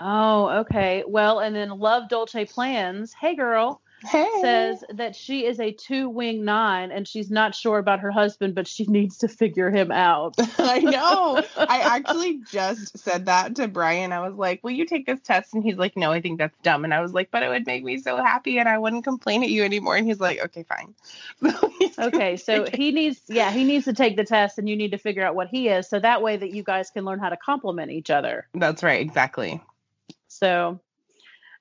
Oh, 0.00 0.48
okay. 0.60 1.04
Well, 1.06 1.38
and 1.38 1.54
then 1.54 1.78
Love 1.78 2.08
Dolce 2.08 2.46
Plans. 2.46 3.12
Hey, 3.12 3.36
girl. 3.36 3.82
Hey. 4.04 4.28
Says 4.40 4.84
that 4.94 5.14
she 5.14 5.46
is 5.46 5.60
a 5.60 5.72
two 5.72 6.08
wing 6.08 6.44
nine 6.44 6.90
and 6.90 7.06
she's 7.06 7.30
not 7.30 7.54
sure 7.54 7.78
about 7.78 8.00
her 8.00 8.10
husband, 8.10 8.54
but 8.54 8.66
she 8.66 8.84
needs 8.88 9.18
to 9.18 9.28
figure 9.28 9.70
him 9.70 9.90
out. 9.90 10.34
I 10.58 10.80
know. 10.80 11.42
I 11.56 11.80
actually 11.96 12.40
just 12.50 12.98
said 12.98 13.26
that 13.26 13.56
to 13.56 13.68
Brian. 13.68 14.12
I 14.12 14.20
was 14.20 14.36
like, 14.36 14.62
Will 14.64 14.72
you 14.72 14.86
take 14.86 15.06
this 15.06 15.20
test? 15.20 15.54
And 15.54 15.62
he's 15.62 15.76
like, 15.76 15.96
No, 15.96 16.10
I 16.10 16.20
think 16.20 16.38
that's 16.38 16.56
dumb. 16.62 16.84
And 16.84 16.92
I 16.92 17.00
was 17.00 17.12
like, 17.12 17.30
But 17.30 17.42
it 17.42 17.48
would 17.48 17.66
make 17.66 17.84
me 17.84 17.98
so 17.98 18.16
happy 18.16 18.58
and 18.58 18.68
I 18.68 18.78
wouldn't 18.78 19.04
complain 19.04 19.42
at 19.42 19.50
you 19.50 19.64
anymore. 19.64 19.96
And 19.96 20.06
he's 20.06 20.20
like, 20.20 20.40
Okay, 20.40 20.64
fine. 20.64 20.94
So 21.42 22.06
okay, 22.06 22.36
so 22.36 22.66
he 22.72 22.92
needs, 22.92 23.20
yeah, 23.28 23.50
he 23.50 23.64
needs 23.64 23.84
to 23.84 23.92
take 23.92 24.16
the 24.16 24.24
test 24.24 24.58
and 24.58 24.68
you 24.68 24.76
need 24.76 24.92
to 24.92 24.98
figure 24.98 25.24
out 25.24 25.34
what 25.34 25.48
he 25.48 25.68
is. 25.68 25.88
So 25.88 25.98
that 26.00 26.22
way 26.22 26.36
that 26.36 26.50
you 26.52 26.62
guys 26.62 26.90
can 26.90 27.04
learn 27.04 27.18
how 27.18 27.28
to 27.28 27.36
compliment 27.36 27.90
each 27.90 28.10
other. 28.10 28.46
That's 28.54 28.82
right. 28.82 29.00
Exactly. 29.00 29.60
So, 30.28 30.80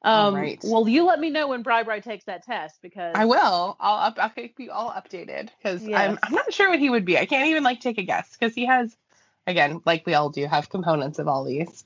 um, 0.04 0.36
right. 0.36 0.60
well, 0.64 0.88
you 0.88 1.06
let 1.06 1.20
me 1.20 1.30
know 1.30 1.48
when 1.48 1.62
Bri 1.62 1.84
Bri 1.84 2.02
takes 2.02 2.26
that 2.26 2.44
test 2.44 2.82
because 2.82 3.14
I 3.16 3.26
will. 3.26 3.78
I'll 3.80 4.08
up. 4.08 4.18
I'll 4.20 4.30
keep 4.30 4.60
you 4.60 4.72
all 4.72 4.90
updated 4.92 5.50
because 5.58 5.86
Yes. 5.86 6.00
I'm. 6.00 6.20
I'm 6.24 6.34
not 6.34 6.52
sure 6.54 6.70
what 6.70 6.80
he 6.80 6.90
would 6.90 7.06
be. 7.06 7.18
I 7.18 7.26
can't 7.26 7.48
even 7.48 7.64
like 7.64 7.82
take 7.82 7.98
a 8.00 8.04
guess 8.04 8.36
because 8.38 8.56
he 8.56 8.66
has, 8.66 8.96
again, 9.46 9.82
like 9.86 10.06
we 10.06 10.16
all 10.16 10.30
do, 10.30 10.46
have 10.48 10.70
components 10.70 11.20
of 11.20 11.28
all 11.28 11.44
these. 11.44 11.84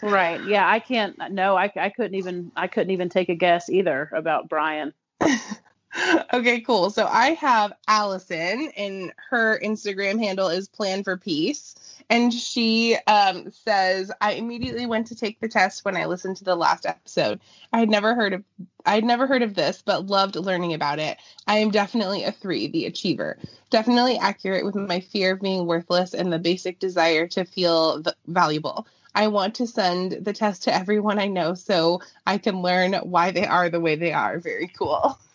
Right. 0.00 0.42
Yeah, 0.44 0.66
I 0.66 0.80
can't. 0.80 1.16
No, 1.30 1.56
I, 1.56 1.70
I 1.76 1.90
couldn't 1.90 2.14
even. 2.14 2.52
I 2.56 2.68
couldn't 2.68 2.90
even 2.90 3.10
take 3.10 3.28
a 3.28 3.34
guess 3.34 3.68
either 3.68 4.10
about 4.14 4.48
Brian. 4.48 4.94
okay, 6.32 6.60
cool. 6.62 6.90
So 6.90 7.06
I 7.06 7.34
have 7.34 7.72
Allison, 7.86 8.72
and 8.76 9.12
her 9.30 9.60
Instagram 9.60 10.18
handle 10.18 10.48
is 10.48 10.68
Plan 10.68 11.04
for 11.04 11.18
Peace. 11.18 11.74
And 12.12 12.30
she 12.34 12.94
um, 13.06 13.50
says, 13.52 14.12
I 14.20 14.32
immediately 14.32 14.84
went 14.84 15.06
to 15.06 15.16
take 15.16 15.40
the 15.40 15.48
test 15.48 15.82
when 15.82 15.96
I 15.96 16.04
listened 16.04 16.36
to 16.36 16.44
the 16.44 16.54
last 16.54 16.84
episode. 16.84 17.40
I 17.72 17.78
had 17.78 17.88
never 17.88 18.14
heard 18.14 18.34
of 18.34 18.44
I 18.84 18.96
had 18.96 19.04
never 19.04 19.26
heard 19.26 19.40
of 19.40 19.54
this, 19.54 19.80
but 19.82 20.08
loved 20.08 20.36
learning 20.36 20.74
about 20.74 20.98
it. 20.98 21.16
I 21.46 21.60
am 21.60 21.70
definitely 21.70 22.24
a 22.24 22.30
three, 22.30 22.68
the 22.68 22.84
achiever. 22.84 23.38
Definitely 23.70 24.18
accurate 24.18 24.66
with 24.66 24.74
my 24.74 25.00
fear 25.00 25.32
of 25.32 25.40
being 25.40 25.66
worthless 25.66 26.12
and 26.12 26.30
the 26.30 26.38
basic 26.38 26.78
desire 26.78 27.26
to 27.28 27.46
feel 27.46 28.02
valuable. 28.26 28.86
I 29.14 29.28
want 29.28 29.54
to 29.54 29.66
send 29.66 30.12
the 30.12 30.34
test 30.34 30.64
to 30.64 30.74
everyone 30.74 31.18
I 31.18 31.28
know 31.28 31.54
so 31.54 32.02
I 32.26 32.36
can 32.36 32.60
learn 32.60 32.92
why 32.92 33.30
they 33.30 33.46
are 33.46 33.70
the 33.70 33.80
way 33.80 33.96
they 33.96 34.12
are. 34.12 34.38
Very 34.38 34.68
cool. 34.68 35.18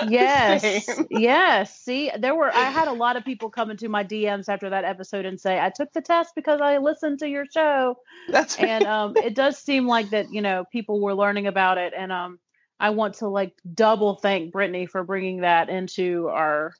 Yes. 0.00 0.66
Same. 0.86 1.06
yes. 1.10 1.78
See, 1.80 2.10
there 2.18 2.34
were. 2.34 2.52
I 2.54 2.70
had 2.70 2.88
a 2.88 2.92
lot 2.92 3.16
of 3.16 3.24
people 3.24 3.50
come 3.50 3.70
into 3.70 3.88
my 3.88 4.04
DMs 4.04 4.48
after 4.48 4.70
that 4.70 4.84
episode 4.84 5.24
and 5.26 5.40
say, 5.40 5.58
"I 5.60 5.70
took 5.70 5.92
the 5.92 6.00
test 6.02 6.34
because 6.34 6.60
I 6.60 6.78
listened 6.78 7.20
to 7.20 7.28
your 7.28 7.46
show." 7.46 7.96
That's 8.28 8.58
right. 8.58 8.68
and 8.68 8.86
um, 8.86 9.16
it 9.16 9.34
does 9.34 9.58
seem 9.58 9.86
like 9.86 10.10
that 10.10 10.32
you 10.32 10.40
know 10.42 10.64
people 10.72 11.00
were 11.00 11.14
learning 11.14 11.46
about 11.46 11.78
it 11.78 11.92
and 11.96 12.12
um, 12.12 12.38
i 12.80 12.90
want 12.90 13.14
to 13.14 13.28
like 13.28 13.54
double 13.74 14.16
thank 14.16 14.52
brittany 14.52 14.86
for 14.86 15.02
bringing 15.04 15.40
that 15.42 15.68
into 15.68 16.28
our 16.28 16.74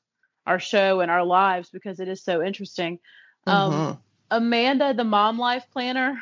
our 0.46 0.58
show 0.58 1.00
and 1.00 1.10
our 1.10 1.24
lives 1.24 1.70
because 1.70 2.00
it 2.00 2.08
is 2.08 2.22
so 2.22 2.42
interesting 2.42 2.98
um, 3.46 3.70
Mhm. 3.70 3.98
amanda 4.30 4.94
the 4.94 5.04
mom 5.04 5.38
life 5.38 5.64
planner 5.72 6.16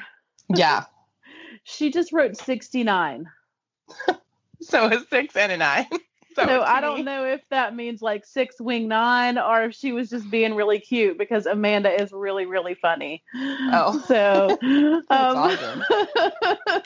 Yeah. 0.49 0.85
she 1.65 1.91
just 1.91 2.13
wrote 2.13 2.37
69 2.37 3.27
So 4.63 4.87
a 4.87 5.01
six 5.01 5.37
and 5.37 5.53
a 5.53 5.57
nine. 5.57 5.87
So, 6.41 6.47
so 6.47 6.63
i 6.63 6.81
don't 6.81 7.05
know 7.05 7.25
if 7.25 7.41
that 7.51 7.75
means 7.75 8.01
like 8.03 8.25
six 8.25 8.61
wing 8.61 8.89
nine 8.89 9.39
or 9.39 9.65
if 9.65 9.75
she 9.75 9.93
was 9.93 10.09
just 10.11 10.31
being 10.31 10.55
really 10.55 10.81
cute 10.81 11.19
because 11.19 11.47
amanda 11.47 11.91
is 12.03 12.13
really 12.13 12.47
really 12.47 12.75
funny 12.75 13.23
Oh. 13.35 14.03
so 14.07 14.59
um, 15.11 15.55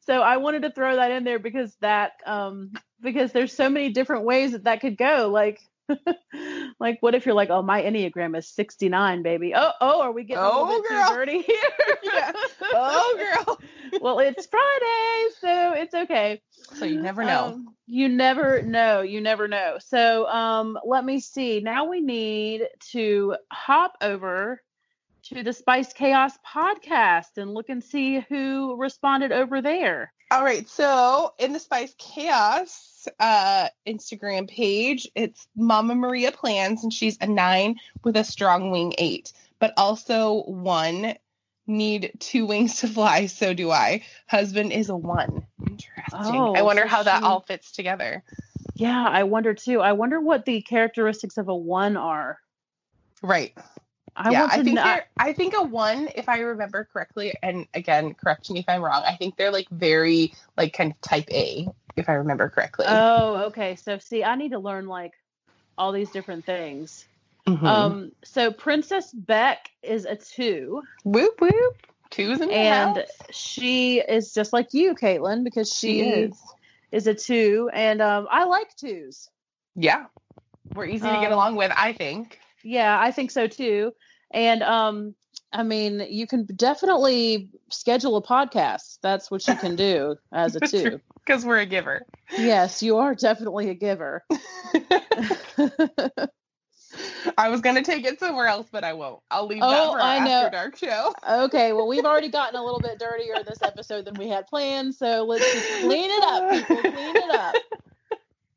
so 0.00 0.20
I 0.22 0.36
wanted 0.38 0.62
to 0.62 0.70
throw 0.70 0.96
that 0.96 1.10
in 1.10 1.24
there 1.24 1.38
because 1.38 1.74
that 1.80 2.12
um 2.26 2.72
because 3.00 3.32
there's 3.32 3.52
so 3.52 3.68
many 3.68 3.90
different 3.90 4.24
ways 4.24 4.52
that 4.52 4.64
that 4.64 4.80
could 4.80 4.96
go 4.96 5.28
like 5.32 5.60
like 6.80 6.96
what 7.00 7.14
if 7.14 7.26
you're 7.26 7.34
like 7.34 7.50
oh 7.50 7.60
my 7.62 7.82
enneagram 7.82 8.36
is 8.36 8.48
69 8.48 9.22
baby 9.22 9.52
oh 9.54 9.70
oh 9.80 10.00
are 10.00 10.12
we 10.12 10.24
getting 10.24 10.42
a 10.42 10.48
Oh, 10.48 10.64
little 10.64 10.82
bit 10.82 10.88
girl. 10.90 11.08
too 11.08 11.14
dirty 11.14 11.42
here 11.42 11.98
Yeah. 12.02 12.32
Oh, 12.62 13.42
girl. 13.44 13.58
well 14.00 14.18
it's 14.20 14.46
Friday 14.46 15.28
so 15.40 15.72
it's 15.82 15.94
okay 15.94 16.40
So 16.74 16.84
you 16.84 17.00
never 17.00 17.24
know. 17.24 17.44
um, 17.46 17.74
you 17.86 18.08
never 18.08 18.62
know. 18.62 19.02
You 19.02 19.20
never 19.20 19.48
know. 19.48 19.78
So 19.80 20.26
um, 20.28 20.78
let 20.84 21.04
me 21.04 21.20
see. 21.20 21.60
Now 21.60 21.86
we 21.86 22.00
need 22.00 22.62
to 22.92 23.36
hop 23.50 23.96
over 24.00 24.62
to 25.24 25.42
the 25.42 25.52
Spice 25.52 25.92
Chaos 25.92 26.32
podcast 26.46 27.38
and 27.38 27.54
look 27.54 27.68
and 27.68 27.82
see 27.82 28.20
who 28.28 28.76
responded 28.76 29.32
over 29.32 29.62
there. 29.62 30.12
All 30.30 30.44
right. 30.44 30.68
So 30.68 31.32
in 31.38 31.52
the 31.52 31.58
Spice 31.58 31.94
Chaos 31.96 33.06
uh, 33.20 33.68
Instagram 33.86 34.48
page, 34.48 35.08
it's 35.14 35.46
Mama 35.56 35.94
Maria 35.94 36.32
Plans, 36.32 36.82
and 36.82 36.92
she's 36.92 37.16
a 37.20 37.26
nine 37.26 37.76
with 38.02 38.16
a 38.16 38.24
strong 38.24 38.70
wing 38.70 38.94
eight, 38.98 39.32
but 39.58 39.72
also 39.76 40.42
one. 40.42 41.14
Need 41.66 42.12
two 42.18 42.44
wings 42.44 42.80
to 42.80 42.88
fly, 42.88 43.24
so 43.24 43.54
do 43.54 43.70
I. 43.70 44.02
Husband 44.26 44.70
is 44.70 44.90
a 44.90 44.96
one. 44.96 45.46
Interesting. 46.14 46.40
Oh, 46.40 46.54
I 46.54 46.62
wonder 46.62 46.82
so 46.82 46.88
how 46.88 47.02
that 47.02 47.22
all 47.22 47.40
fits 47.40 47.72
together. 47.72 48.22
Yeah, 48.76 49.06
I 49.06 49.24
wonder 49.24 49.54
too. 49.54 49.80
I 49.80 49.92
wonder 49.92 50.20
what 50.20 50.44
the 50.44 50.60
characteristics 50.62 51.38
of 51.38 51.48
a 51.48 51.54
one 51.54 51.96
are. 51.96 52.38
Right. 53.22 53.56
I 54.16 54.30
yeah, 54.30 54.48
I 54.48 54.62
think 54.62 54.78
they're 54.78 55.06
I 55.18 55.32
think 55.32 55.54
a 55.54 55.62
one, 55.62 56.08
if 56.14 56.28
I 56.28 56.38
remember 56.38 56.88
correctly, 56.92 57.34
and 57.42 57.66
again, 57.74 58.14
correct 58.14 58.48
me 58.50 58.60
if 58.60 58.68
I'm 58.68 58.82
wrong. 58.82 59.02
I 59.04 59.16
think 59.16 59.36
they're 59.36 59.50
like 59.50 59.68
very 59.70 60.32
like 60.56 60.72
kind 60.72 60.92
of 60.92 61.00
type 61.00 61.28
A, 61.30 61.66
if 61.96 62.08
I 62.08 62.12
remember 62.12 62.48
correctly. 62.48 62.86
Oh, 62.88 63.46
okay. 63.46 63.74
So 63.74 63.98
see, 63.98 64.22
I 64.22 64.36
need 64.36 64.50
to 64.50 64.60
learn 64.60 64.86
like 64.86 65.12
all 65.76 65.90
these 65.90 66.10
different 66.10 66.46
things. 66.46 67.06
Mhm. 67.46 67.66
Um, 67.66 68.12
so 68.24 68.52
Princess 68.52 69.12
Beck 69.12 69.68
is 69.82 70.04
a 70.04 70.14
two. 70.14 70.82
whoop 71.02 71.40
whoop, 71.40 71.76
twos 72.14 72.40
in 72.40 72.48
the 72.48 72.54
and 72.54 72.96
house. 72.96 73.06
she 73.30 73.98
is 74.00 74.32
just 74.32 74.52
like 74.52 74.68
you, 74.72 74.94
Caitlin, 74.94 75.44
because 75.44 75.72
she, 75.72 76.00
She 76.00 76.00
is. 76.02 76.42
is 76.92 77.06
a 77.06 77.14
two, 77.14 77.70
and 77.72 78.00
um, 78.00 78.26
I 78.30 78.44
like 78.44 78.74
twos. 78.76 79.28
Yeah, 79.76 80.06
we're 80.74 80.86
easy 80.86 81.06
to 81.06 81.14
get 81.20 81.26
Um, 81.26 81.32
along 81.32 81.56
with. 81.56 81.72
I 81.74 81.92
think. 81.92 82.38
Yeah, 82.62 82.98
I 82.98 83.10
think 83.10 83.30
so 83.30 83.46
too. 83.46 83.92
And 84.30 84.62
um, 84.62 85.14
I 85.52 85.62
mean, 85.62 86.00
you 86.08 86.26
can 86.26 86.46
definitely 86.46 87.50
schedule 87.70 88.16
a 88.16 88.22
podcast. 88.22 88.98
That's 89.02 89.30
what 89.30 89.46
you 89.46 89.54
can 89.56 89.76
do 89.76 90.16
as 90.32 90.56
a 90.56 90.60
two. 90.66 91.00
Because 91.24 91.44
we're 91.44 91.58
a 91.60 91.66
giver. 91.66 92.02
Yes, 92.36 92.82
you 92.82 92.98
are 92.98 93.14
definitely 93.14 93.70
a 93.70 93.74
giver. 93.74 94.24
I 97.38 97.48
was 97.48 97.60
gonna 97.60 97.82
take 97.82 98.04
it 98.04 98.18
somewhere 98.20 98.46
else, 98.46 98.66
but 98.70 98.84
I 98.84 98.92
won't. 98.92 99.20
I'll 99.30 99.46
leave 99.46 99.60
that 99.60 99.68
Oh, 99.68 99.92
for 99.92 100.00
our 100.00 100.02
I 100.06 100.18
know. 100.24 100.30
after 100.46 100.50
dark 100.56 100.76
show. 100.76 101.12
okay, 101.44 101.72
well, 101.72 101.86
we've 101.86 102.04
already 102.04 102.28
gotten 102.30 102.58
a 102.58 102.62
little 102.64 102.80
bit 102.80 102.98
dirtier 102.98 103.42
this 103.44 103.62
episode 103.62 104.04
than 104.04 104.14
we 104.14 104.28
had 104.28 104.46
planned, 104.46 104.94
so 104.94 105.24
let's 105.24 105.44
just 105.52 105.80
clean 105.82 106.10
it 106.10 106.24
up, 106.24 106.50
people. 106.50 106.90
Clean 106.92 107.16
it 107.16 107.30
up. 107.34 107.54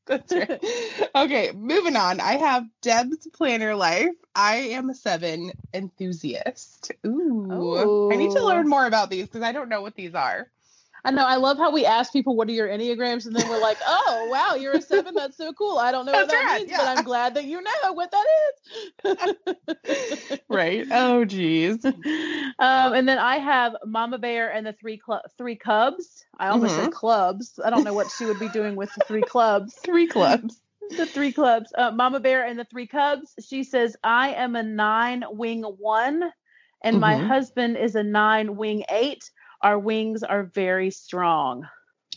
That's 0.05 0.31
right. 0.33 1.09
Okay, 1.15 1.51
moving 1.53 1.97
on. 1.97 2.21
I 2.21 2.37
have 2.37 2.65
Deb's 2.81 3.27
Planner 3.33 3.75
Life. 3.75 4.15
I 4.33 4.55
am 4.55 4.89
a 4.89 4.93
seven 4.95 5.51
enthusiast. 5.73 6.93
Ooh. 7.05 8.09
I 8.11 8.15
need 8.15 8.31
to 8.31 8.45
learn 8.45 8.69
more 8.69 8.85
about 8.85 9.09
these 9.09 9.25
because 9.25 9.41
I 9.41 9.51
don't 9.51 9.67
know 9.67 9.81
what 9.81 9.95
these 9.95 10.15
are. 10.15 10.49
I 11.05 11.11
know. 11.11 11.25
I 11.25 11.37
love 11.37 11.57
how 11.57 11.71
we 11.71 11.85
ask 11.85 12.13
people, 12.13 12.35
"What 12.35 12.49
are 12.49 12.53
your 12.53 12.67
enneagrams?" 12.69 13.25
and 13.27 13.35
then 13.35 13.47
we're 13.47 13.57
like, 13.57 13.79
"Oh, 13.85 14.27
wow, 14.31 14.55
you're 14.55 14.75
a 14.75 14.81
seven. 14.81 15.15
That's 15.15 15.37
so 15.37 15.53
cool. 15.53 15.77
I 15.77 15.91
don't 15.91 16.05
know 16.05 16.15
what 16.15 16.27
that 16.29 16.45
right, 16.47 16.47
means, 16.47 16.73
but. 16.75 16.87
I'm 16.87 17.03
glad 17.03 17.35
that 17.35 17.45
you 17.45 17.61
know 17.61 17.93
what 17.93 18.11
that 18.11 18.25
is." 19.05 19.17
Right. 20.49 20.87
Oh, 20.91 21.25
geez. 21.25 21.83
um, 21.85 21.93
and 22.59 23.07
then 23.07 23.17
I 23.17 23.37
have 23.37 23.75
Mama 23.85 24.19
Bear 24.19 24.51
and 24.53 24.65
the 24.67 24.73
three 24.73 25.01
cl- 25.05 25.23
three 25.37 25.55
cubs. 25.55 26.25
I 26.39 26.49
almost 26.49 26.75
Mm-hmm. 26.75 26.75
said 26.75 26.91
clubs. 26.91 27.59
I 27.63 27.69
don't 27.71 27.83
know 27.83 27.93
what 27.93 28.11
she 28.11 28.25
would 28.25 28.39
be 28.39 28.49
doing 28.49 28.75
with 28.75 28.93
the 28.93 29.01
three 29.01 29.23
clubs. 29.23 29.75
Three 29.83 30.07
clubs. 30.07 30.61
The 30.97 31.07
three 31.07 31.33
clubs. 31.33 31.73
Uh, 31.77 31.91
Mama 31.91 32.19
Bear 32.19 32.45
and 32.45 32.59
the 32.59 32.65
three 32.65 32.87
cubs. 32.87 33.33
She 33.45 33.63
says, 33.63 33.97
"I 34.03 34.29
am 34.35 34.55
a 34.55 34.63
nine 34.63 35.23
wing 35.29 35.63
one, 35.63 36.23
and 36.83 36.99
my 36.99 37.15
Mhm. 37.15 37.27
husband 37.27 37.77
is 37.77 37.95
a 37.95 38.03
nine 38.03 38.55
wing 38.55 38.85
eight. 38.89 39.29
Our 39.61 39.79
wings 39.79 40.23
are 40.23 40.43
very 40.43 40.91
strong." 40.91 41.67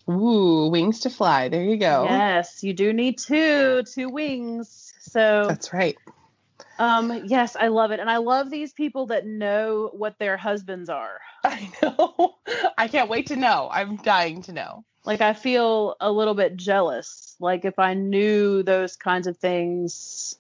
Ooh, 0.09 0.68
wings 0.68 1.00
to 1.00 1.11
fly. 1.11 1.49
There 1.49 1.62
you 1.62 1.76
go. 1.76 2.04
Yes, 2.04 2.62
you 2.62 2.73
do 2.73 2.92
need 2.92 3.18
two, 3.18 3.82
two 3.85 4.09
wings. 4.09 4.92
So, 5.00 5.47
That's 5.47 5.73
right. 5.73 5.97
um, 6.78 7.23
yes, 7.26 7.56
I 7.56 7.68
love 7.68 7.90
it, 7.90 8.00
and 8.00 8.11
I 8.11 8.16
love 8.16 8.50
these 8.50 8.73
people 8.73 9.06
that 9.06 9.26
know 9.26 9.90
what 9.92 10.18
their 10.18 10.37
husbands 10.37 10.88
are. 10.88 11.20
I 11.44 11.70
know. 11.82 12.37
I 12.76 12.88
can't 12.88 13.09
wait 13.11 13.28
to 13.28 13.37
know. 13.37 13.68
I'm 13.70 13.97
dying 13.97 14.42
to 14.42 14.52
know. 14.52 14.85
Like, 15.04 15.20
I 15.20 15.32
feel 15.32 15.97
a 16.00 16.11
little 16.11 16.35
bit 16.35 16.56
jealous. 16.56 17.37
Like, 17.38 17.64
if 17.64 17.78
I 17.78 17.94
knew 17.94 18.62
those 18.62 18.97
kinds 18.97 19.26
of 19.26 19.38
things, 19.38 20.37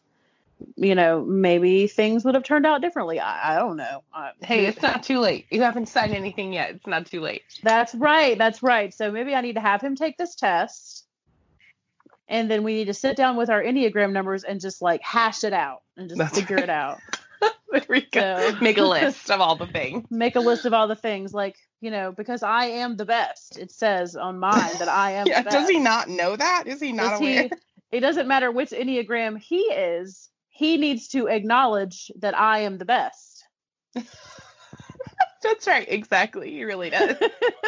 you 0.76 0.94
know, 0.94 1.22
maybe 1.24 1.86
things 1.86 2.24
would 2.24 2.34
have 2.34 2.44
turned 2.44 2.66
out 2.66 2.80
differently. 2.80 3.18
I, 3.20 3.54
I 3.56 3.58
don't 3.58 3.76
know. 3.76 4.02
Uh, 4.14 4.30
Hey, 4.42 4.66
it's 4.66 4.82
not 4.82 5.02
too 5.02 5.18
late. 5.18 5.46
You 5.50 5.62
haven't 5.62 5.86
signed 5.88 6.14
anything 6.14 6.52
yet. 6.52 6.70
It's 6.72 6.86
not 6.86 7.06
too 7.06 7.20
late. 7.20 7.42
That's 7.62 7.94
right. 7.94 8.36
That's 8.38 8.62
right. 8.62 8.92
So 8.94 9.10
maybe 9.10 9.34
I 9.34 9.40
need 9.40 9.54
to 9.54 9.60
have 9.60 9.80
him 9.80 9.96
take 9.96 10.16
this 10.18 10.34
test. 10.34 11.04
And 12.28 12.50
then 12.50 12.62
we 12.62 12.74
need 12.74 12.84
to 12.86 12.94
sit 12.94 13.16
down 13.16 13.36
with 13.36 13.50
our 13.50 13.62
Enneagram 13.62 14.12
numbers 14.12 14.44
and 14.44 14.60
just 14.60 14.80
like 14.80 15.02
hash 15.02 15.42
it 15.44 15.52
out 15.52 15.82
and 15.96 16.08
just 16.08 16.18
That's 16.18 16.38
figure 16.38 16.56
right. 16.56 16.64
it 16.64 16.70
out. 16.70 16.98
There 17.72 17.82
we 17.88 18.00
go. 18.00 18.50
So- 18.50 18.60
Make 18.60 18.78
a 18.78 18.82
list 18.82 19.30
of 19.30 19.40
all 19.40 19.54
the 19.54 19.66
things. 19.66 20.04
Make 20.10 20.34
a 20.34 20.40
list 20.40 20.64
of 20.66 20.74
all 20.74 20.88
the 20.88 20.96
things, 20.96 21.32
like, 21.32 21.56
you 21.80 21.92
know, 21.92 22.10
because 22.10 22.42
I 22.42 22.64
am 22.66 22.96
the 22.96 23.04
best. 23.04 23.58
It 23.58 23.70
says 23.70 24.16
on 24.16 24.40
mine 24.40 24.72
that 24.80 24.88
I 24.88 25.12
am 25.12 25.26
Yeah, 25.28 25.42
the 25.42 25.44
best. 25.44 25.56
does 25.56 25.68
he 25.68 25.78
not 25.78 26.08
know 26.08 26.34
that? 26.34 26.64
Is 26.66 26.80
he 26.80 26.90
not 26.90 27.14
Is 27.14 27.20
aware? 27.20 27.42
he, 27.44 27.50
it 27.92 28.00
doesn't 28.00 28.26
matter 28.26 28.50
which 28.50 28.70
Enneagram 28.70 29.38
he 29.38 29.58
is, 29.60 30.28
he 30.60 30.76
needs 30.76 31.08
to 31.08 31.26
acknowledge 31.26 32.12
that 32.18 32.38
I 32.38 32.58
am 32.60 32.76
the 32.76 32.84
best. 32.84 33.46
That's 35.42 35.66
right, 35.66 35.86
exactly. 35.88 36.50
He 36.50 36.64
really 36.64 36.90
does. 36.90 37.16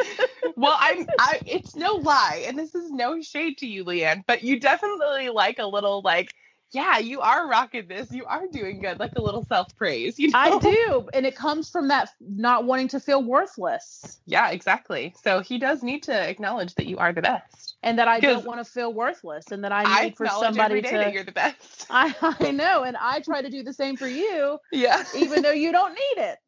well, 0.56 0.76
I'm 0.78 1.06
I 1.18 1.40
it's 1.46 1.74
no 1.74 1.94
lie, 1.94 2.44
and 2.46 2.58
this 2.58 2.74
is 2.74 2.90
no 2.90 3.22
shade 3.22 3.56
to 3.58 3.66
you, 3.66 3.82
Leanne, 3.86 4.24
but 4.26 4.42
you 4.42 4.60
definitely 4.60 5.30
like 5.30 5.58
a 5.58 5.64
little 5.66 6.02
like, 6.02 6.34
yeah, 6.72 6.98
you 6.98 7.20
are 7.20 7.46
rocking 7.48 7.86
this. 7.86 8.10
You 8.10 8.24
are 8.24 8.42
doing 8.50 8.80
good, 8.80 8.98
like 8.98 9.12
a 9.16 9.20
little 9.22 9.44
self-praise, 9.44 10.18
you 10.18 10.28
know? 10.30 10.38
I 10.38 10.58
do. 10.58 11.08
And 11.12 11.26
it 11.26 11.36
comes 11.36 11.68
from 11.70 11.88
that 11.88 12.10
not 12.20 12.64
wanting 12.64 12.88
to 12.88 13.00
feel 13.00 13.22
worthless. 13.22 14.18
Yeah, 14.26 14.50
exactly. 14.50 15.14
So 15.22 15.40
he 15.40 15.58
does 15.58 15.82
need 15.82 16.02
to 16.04 16.12
acknowledge 16.28 16.74
that 16.76 16.86
you 16.86 16.98
are 16.98 17.12
the 17.12 17.22
best. 17.22 17.76
and 17.82 17.98
that 17.98 18.08
I 18.08 18.20
don't 18.20 18.46
want 18.46 18.64
to 18.64 18.70
feel 18.70 18.92
worthless 18.92 19.50
and 19.50 19.64
that 19.64 19.72
I 19.72 19.82
I 19.84 20.04
need 20.04 20.16
for 20.16 20.28
somebody 20.28 20.80
to 20.82 20.90
that 20.90 21.12
you're 21.12 21.24
the 21.24 21.32
best. 21.32 21.86
I, 21.90 22.14
I 22.40 22.50
know 22.52 22.84
and 22.84 22.96
I 22.96 23.20
try 23.20 23.42
to 23.42 23.50
do 23.50 23.62
the 23.62 23.72
same 23.72 23.96
for 23.96 24.08
you 24.08 24.58
Yeah. 24.72 25.04
even 25.16 25.42
though 25.42 25.50
you 25.52 25.72
don't 25.72 25.92
need 25.94 26.22
it. 26.22 26.38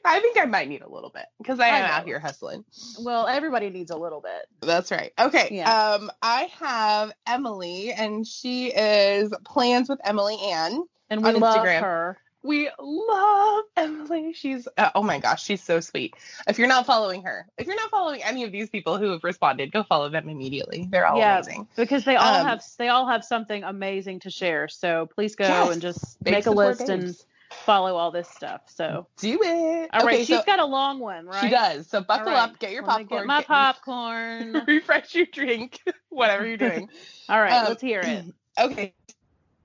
I 0.05 0.19
think 0.21 0.37
I 0.39 0.45
might 0.45 0.67
need 0.69 0.81
a 0.81 0.89
little 0.89 1.09
bit 1.09 1.25
because 1.39 1.59
I 1.59 1.65
I 1.69 1.77
am 1.79 1.87
know. 1.87 1.93
out 1.93 2.05
here 2.05 2.19
hustling. 2.19 2.63
Well, 2.99 3.27
everybody 3.27 3.69
needs 3.69 3.91
a 3.91 3.97
little 3.97 4.21
bit. 4.21 4.45
That's 4.61 4.91
right. 4.91 5.11
Okay. 5.19 5.49
Yeah. 5.51 5.69
Um, 5.99 6.11
I 6.21 6.49
have 6.59 7.11
Emily, 7.27 7.91
and 7.91 8.25
she 8.25 8.67
is 8.67 9.33
plans 9.45 9.89
with 9.89 9.99
Emily 10.03 10.37
Ann. 10.41 10.83
And 11.09 11.23
we 11.23 11.29
On 11.29 11.39
love 11.39 11.57
Instagram. 11.65 11.79
her. 11.81 12.17
We 12.41 12.69
love 12.79 13.63
Emily. 13.75 14.31
She's 14.33 14.65
uh, 14.77 14.91
oh 14.95 15.03
my 15.03 15.19
gosh, 15.19 15.43
she's 15.43 15.61
so 15.61 15.81
sweet. 15.81 16.13
If 16.47 16.57
you're 16.57 16.69
not 16.69 16.85
following 16.85 17.23
her, 17.23 17.45
if 17.57 17.67
you're 17.67 17.75
not 17.75 17.89
following 17.89 18.23
any 18.23 18.45
of 18.45 18.51
these 18.53 18.69
people 18.69 18.97
who 18.97 19.11
have 19.11 19.23
responded, 19.25 19.73
go 19.73 19.83
follow 19.83 20.07
them 20.07 20.29
immediately. 20.29 20.87
They're 20.89 21.05
all 21.05 21.17
Yeah. 21.17 21.35
amazing. 21.35 21.67
Because 21.75 22.05
they 22.05 22.15
all 22.15 22.35
Um, 22.39 22.45
have 22.45 22.63
they 22.77 22.87
all 22.87 23.07
have 23.07 23.25
something 23.25 23.63
amazing 23.65 24.21
to 24.21 24.29
share. 24.29 24.69
So 24.69 25.07
please 25.13 25.35
go 25.35 25.45
Yes. 25.45 25.71
and 25.73 25.81
just 25.81 26.21
make 26.23 26.45
a 26.45 26.51
list 26.51 26.79
and 26.87 27.01
babes. 27.07 27.25
Follow 27.51 27.95
all 27.95 28.11
this 28.11 28.29
stuff. 28.29 28.61
So 28.67 29.07
Do 29.17 29.39
it. 29.41 29.89
all 29.93 30.01
right, 30.05 30.15
okay, 30.15 30.25
she's 30.25 30.37
so 30.37 30.43
got 30.45 30.59
a 30.59 30.65
long 30.65 30.99
one, 30.99 31.25
right? 31.25 31.41
she 31.41 31.49
does. 31.49 31.87
So 31.87 32.01
buckle 32.01 32.27
right. 32.33 32.37
up, 32.49 32.59
get 32.59 32.71
your 32.71 32.83
popcorn, 32.83 33.21
Get 33.21 33.25
my 33.27 33.39
get- 33.39 33.47
popcorn. 33.47 34.63
refresh 34.67 35.15
your 35.15 35.25
drink, 35.31 35.79
whatever 36.09 36.45
you're 36.45 36.57
doing. 36.57 36.89
all 37.29 37.39
right, 37.41 37.51
Um, 37.53 37.65
let's 37.69 37.81
hear 37.81 38.01
it. 38.01 38.25
Okay. 38.59 38.93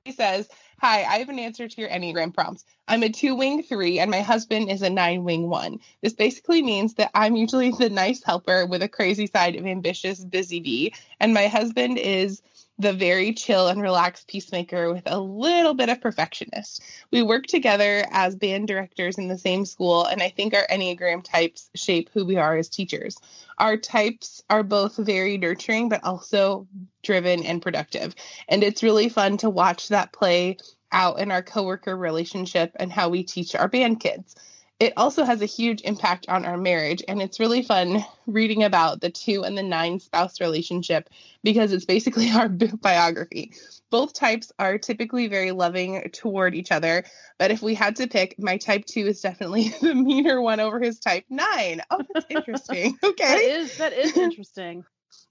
He 0.04 0.12
says, 0.12 0.48
Hi, 0.80 0.98
I 1.02 1.18
have 1.18 1.28
an 1.30 1.38
answer 1.40 1.66
to 1.66 1.80
your 1.80 1.90
Enneagram 1.90 2.32
prompts. 2.34 2.64
I'm 2.86 3.02
a 3.02 3.08
two 3.08 3.34
wing 3.34 3.62
three, 3.64 3.98
and 3.98 4.10
my 4.10 4.20
husband 4.20 4.70
is 4.70 4.82
a 4.82 4.90
nine 4.90 5.24
wing 5.24 5.48
one. 5.48 5.78
This 6.02 6.12
basically 6.12 6.62
means 6.62 6.94
that 6.94 7.10
I'm 7.14 7.34
usually 7.34 7.70
the 7.70 7.88
nice 7.90 8.22
helper 8.22 8.66
with 8.66 8.82
a 8.82 8.88
crazy 8.88 9.26
side 9.26 9.56
of 9.56 9.66
ambitious, 9.66 10.22
busy 10.22 10.60
bee, 10.60 10.94
and 11.18 11.34
my 11.34 11.48
husband 11.48 11.98
is 11.98 12.42
the 12.78 12.92
very 12.92 13.32
chill 13.32 13.68
and 13.68 13.80
relaxed 13.80 14.26
peacemaker 14.26 14.92
with 14.92 15.04
a 15.06 15.18
little 15.18 15.74
bit 15.74 15.88
of 15.88 16.00
perfectionist. 16.00 16.82
We 17.12 17.22
work 17.22 17.46
together 17.46 18.04
as 18.10 18.34
band 18.34 18.66
directors 18.66 19.16
in 19.16 19.28
the 19.28 19.38
same 19.38 19.64
school, 19.64 20.04
and 20.04 20.22
I 20.22 20.28
think 20.28 20.54
our 20.54 20.66
Enneagram 20.66 21.22
types 21.22 21.70
shape 21.74 22.10
who 22.12 22.24
we 22.24 22.36
are 22.36 22.56
as 22.56 22.68
teachers. 22.68 23.16
Our 23.58 23.76
types 23.76 24.42
are 24.50 24.64
both 24.64 24.96
very 24.96 25.38
nurturing, 25.38 25.88
but 25.88 26.02
also 26.02 26.66
driven 27.02 27.44
and 27.44 27.62
productive. 27.62 28.14
And 28.48 28.64
it's 28.64 28.82
really 28.82 29.08
fun 29.08 29.36
to 29.38 29.50
watch 29.50 29.88
that 29.88 30.12
play 30.12 30.56
out 30.90 31.20
in 31.20 31.30
our 31.30 31.42
coworker 31.42 31.96
relationship 31.96 32.72
and 32.76 32.90
how 32.92 33.08
we 33.08 33.22
teach 33.22 33.54
our 33.54 33.68
band 33.68 34.00
kids. 34.00 34.34
It 34.80 34.92
also 34.96 35.24
has 35.24 35.40
a 35.40 35.46
huge 35.46 35.82
impact 35.82 36.28
on 36.28 36.44
our 36.44 36.56
marriage, 36.56 37.02
and 37.06 37.22
it's 37.22 37.38
really 37.38 37.62
fun 37.62 38.04
reading 38.26 38.64
about 38.64 39.00
the 39.00 39.10
two 39.10 39.44
and 39.44 39.56
the 39.56 39.62
nine 39.62 40.00
spouse 40.00 40.40
relationship 40.40 41.08
because 41.44 41.72
it's 41.72 41.84
basically 41.84 42.30
our 42.32 42.48
biography. 42.48 43.52
Both 43.90 44.14
types 44.14 44.52
are 44.58 44.76
typically 44.78 45.28
very 45.28 45.52
loving 45.52 46.10
toward 46.10 46.56
each 46.56 46.72
other, 46.72 47.04
but 47.38 47.52
if 47.52 47.62
we 47.62 47.74
had 47.74 47.96
to 47.96 48.08
pick, 48.08 48.36
my 48.38 48.56
type 48.56 48.84
two 48.84 49.06
is 49.06 49.20
definitely 49.20 49.68
the 49.80 49.94
meaner 49.94 50.40
one 50.42 50.58
over 50.58 50.80
his 50.80 50.98
type 50.98 51.24
nine. 51.30 51.80
Oh, 51.90 52.00
that's 52.12 52.26
interesting. 52.30 52.98
Okay. 53.02 53.36
is 53.52 53.76
that 53.78 53.92
is 53.92 54.16
interesting. 54.16 54.84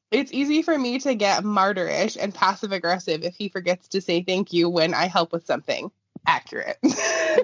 It's 0.09 0.31
easy 0.31 0.61
for 0.61 0.77
me 0.77 0.99
to 0.99 1.15
get 1.15 1.43
martyrish 1.43 2.17
and 2.21 2.33
passive 2.33 2.71
aggressive 2.71 3.23
if 3.23 3.35
he 3.35 3.49
forgets 3.49 3.89
to 3.89 3.99
say 4.01 4.21
thank 4.23 4.53
you 4.53 4.69
when 4.69 4.93
I 4.93 5.07
help 5.07 5.33
with 5.33 5.45
something. 5.45 5.91
Accurate. 6.25 6.77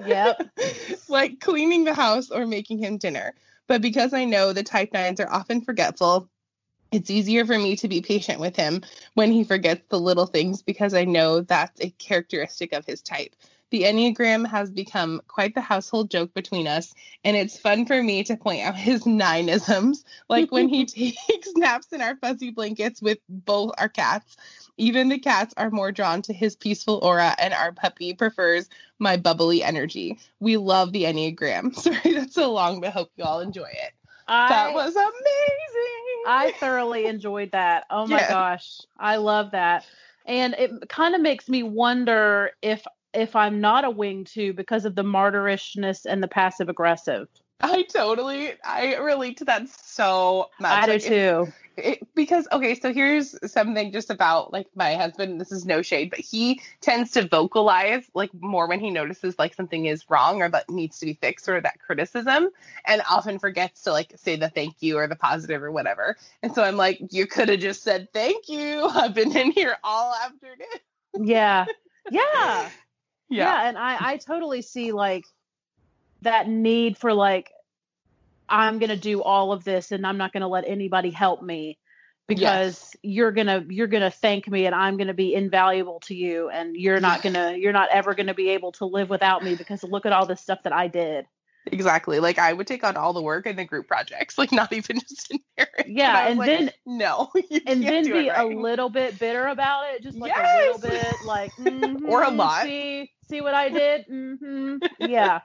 Yep. 0.05 0.41
like 1.09 1.39
cleaning 1.39 1.83
the 1.83 1.93
house 1.93 2.31
or 2.31 2.45
making 2.45 2.79
him 2.79 2.97
dinner. 2.97 3.33
But 3.67 3.81
because 3.81 4.13
I 4.13 4.25
know 4.25 4.53
the 4.53 4.63
type 4.63 4.93
nines 4.93 5.19
are 5.19 5.29
often 5.29 5.61
forgetful, 5.61 6.29
it's 6.91 7.11
easier 7.11 7.45
for 7.45 7.57
me 7.57 7.75
to 7.77 7.87
be 7.87 8.01
patient 8.01 8.39
with 8.39 8.55
him 8.55 8.81
when 9.13 9.31
he 9.31 9.43
forgets 9.43 9.83
the 9.89 9.99
little 9.99 10.25
things 10.25 10.61
because 10.61 10.93
I 10.93 11.05
know 11.05 11.41
that's 11.41 11.79
a 11.81 11.91
characteristic 11.91 12.73
of 12.73 12.85
his 12.85 13.01
type. 13.01 13.35
The 13.71 13.83
Enneagram 13.83 14.47
has 14.47 14.71
become 14.71 15.21
quite 15.27 15.53
the 15.53 15.61
household 15.61 16.09
joke 16.09 16.33
between 16.33 16.67
us, 16.67 16.91
and 17.23 17.37
it's 17.37 17.59
fun 17.59 17.85
for 17.85 18.01
me 18.01 18.23
to 18.23 18.35
point 18.35 18.65
out 18.65 18.75
his 18.75 19.03
nineisms, 19.03 20.03
like 20.27 20.51
when 20.51 20.67
he 20.67 20.85
takes 20.85 21.53
naps 21.55 21.93
in 21.93 22.01
our 22.01 22.15
fuzzy 22.15 22.49
blankets 22.49 23.01
with 23.01 23.19
both 23.29 23.73
our 23.77 23.89
cats. 23.89 24.37
Even 24.79 25.09
the 25.09 25.19
cats 25.19 25.53
are 25.57 25.69
more 25.69 25.91
drawn 25.91 26.21
to 26.23 26.33
his 26.33 26.55
peaceful 26.55 26.99
aura, 27.03 27.35
and 27.37 27.53
our 27.53 27.73
puppy 27.73 28.13
prefers 28.13 28.69
my 28.97 29.17
bubbly 29.17 29.61
energy. 29.61 30.17
We 30.39 30.55
love 30.57 30.93
the 30.93 31.03
Enneagram. 31.03 31.75
Sorry, 31.75 32.13
that's 32.13 32.33
so 32.33 32.51
long, 32.53 32.79
but 32.79 32.93
hope 32.93 33.11
you 33.17 33.25
all 33.25 33.41
enjoy 33.41 33.67
it. 33.69 33.91
that 34.27 34.73
was 34.73 34.95
amazing. 34.95 36.23
I 36.27 36.53
thoroughly 36.59 37.05
enjoyed 37.07 37.51
that. 37.51 37.85
Oh 37.89 38.07
my 38.07 38.19
Yeah. 38.19 38.29
gosh. 38.29 38.81
I 38.97 39.17
love 39.17 39.51
that. 39.51 39.85
And 40.25 40.53
it 40.53 40.87
kind 40.89 41.13
of 41.13 41.21
makes 41.21 41.49
me 41.49 41.61
wonder 41.63 42.51
if 42.61 42.85
if 43.13 43.35
I'm 43.35 43.59
not 43.59 43.85
a 43.85 43.89
wing 43.89 44.23
two 44.23 44.53
because 44.53 44.85
of 44.85 44.95
the 44.95 45.03
martyrishness 45.03 46.05
and 46.05 46.21
the 46.21 46.27
passive 46.27 46.69
aggressive. 46.69 47.27
I 47.61 47.81
totally 47.83 48.53
I 48.63 48.95
relate 48.95 49.37
to 49.37 49.45
that 49.45 49.67
so 49.67 50.49
much. 50.59 50.71
I 50.71 50.85
do 50.85 50.91
Like, 50.93 51.01
too. 51.03 51.53
It, 51.79 52.15
because 52.15 52.47
okay, 52.51 52.75
so 52.75 52.93
here's 52.93 53.35
something 53.51 53.91
just 53.91 54.09
about 54.09 54.53
like 54.53 54.67
my 54.75 54.95
husband. 54.95 55.39
This 55.39 55.51
is 55.51 55.65
no 55.65 55.81
shade, 55.81 56.09
but 56.09 56.19
he 56.19 56.61
tends 56.81 57.11
to 57.11 57.27
vocalize 57.27 58.09
like 58.13 58.31
more 58.33 58.67
when 58.67 58.79
he 58.79 58.89
notices 58.89 59.37
like 59.39 59.53
something 59.53 59.85
is 59.85 60.09
wrong 60.09 60.41
or 60.41 60.49
that 60.49 60.69
needs 60.69 60.99
to 60.99 61.05
be 61.05 61.13
fixed 61.13 61.49
or 61.49 61.59
that 61.61 61.79
criticism, 61.79 62.49
and 62.85 63.01
often 63.09 63.39
forgets 63.39 63.83
to 63.83 63.91
like 63.91 64.13
say 64.15 64.35
the 64.35 64.49
thank 64.49 64.81
you 64.81 64.97
or 64.97 65.07
the 65.07 65.15
positive 65.15 65.63
or 65.63 65.71
whatever. 65.71 66.17
And 66.43 66.53
so 66.53 66.63
I'm 66.63 66.77
like, 66.77 66.99
you 67.11 67.25
could 67.25 67.49
have 67.49 67.59
just 67.59 67.83
said 67.83 68.11
thank 68.13 68.49
you. 68.49 68.85
I've 68.93 69.13
been 69.13 69.35
in 69.35 69.51
here 69.51 69.77
all 69.83 70.13
afternoon. 70.13 70.67
Yeah. 71.19 71.65
Yeah. 72.11 72.69
yeah 73.29 73.67
and 73.67 73.77
i 73.77 74.11
i 74.11 74.17
totally 74.17 74.61
see 74.61 74.91
like 74.91 75.25
that 76.21 76.47
need 76.47 76.97
for 76.97 77.13
like 77.13 77.51
i'm 78.49 78.79
gonna 78.79 78.95
do 78.95 79.21
all 79.21 79.51
of 79.51 79.63
this 79.63 79.91
and 79.91 80.05
i'm 80.05 80.17
not 80.17 80.33
gonna 80.33 80.47
let 80.47 80.65
anybody 80.67 81.09
help 81.11 81.41
me 81.41 81.77
because 82.27 82.95
you're 83.01 83.31
gonna 83.31 83.65
you're 83.69 83.87
gonna 83.87 84.11
thank 84.11 84.47
me 84.47 84.65
and 84.65 84.75
i'm 84.75 84.97
gonna 84.97 85.13
be 85.13 85.33
invaluable 85.33 85.99
to 86.01 86.13
you 86.15 86.49
and 86.49 86.75
you're 86.75 86.99
not 86.99 87.21
gonna 87.23 87.55
you're 87.57 87.73
not 87.73 87.89
ever 87.91 88.13
gonna 88.13 88.33
be 88.33 88.49
able 88.49 88.71
to 88.73 88.85
live 88.85 89.09
without 89.09 89.43
me 89.43 89.55
because 89.55 89.83
look 89.83 90.05
at 90.05 90.13
all 90.13 90.25
the 90.25 90.35
stuff 90.35 90.59
that 90.63 90.73
i 90.73 90.87
did. 90.87 91.25
Exactly. 91.71 92.19
Like 92.19 92.39
I 92.39 92.53
would 92.53 92.65
take 92.67 92.83
on 92.83 92.97
all 92.97 93.13
the 93.13 93.21
work 93.21 93.45
in 93.45 93.55
the 93.55 93.65
group 93.65 93.87
projects, 93.87 94.37
like 94.37 94.51
not 94.51 94.71
even 94.73 94.99
just 95.07 95.29
inherit. 95.29 95.87
Yeah, 95.87 96.13
I 96.15 96.21
was 96.21 96.29
and 96.31 96.39
like, 96.39 96.47
then- 96.47 96.71
no, 96.85 97.29
and 97.67 97.83
then 97.83 98.03
be 98.05 98.27
it 98.27 98.33
a 98.35 98.45
little 98.45 98.89
bit 98.89 99.19
bitter 99.19 99.45
about 99.47 99.93
it 99.93 100.01
just 100.01 100.17
like 100.17 100.35
a 100.35 100.57
little 100.57 100.79
bit 100.79 101.21
like 101.21 101.55
Or 101.57 102.23
a 102.23 102.27
mhm, 102.29 102.37
lot. 102.37 102.63
see 102.63 103.11
see 103.29 103.41
what 103.41 103.53
i 103.53 103.69
did? 103.69 104.05
Hmm 104.05 104.77
yeah 104.99 105.41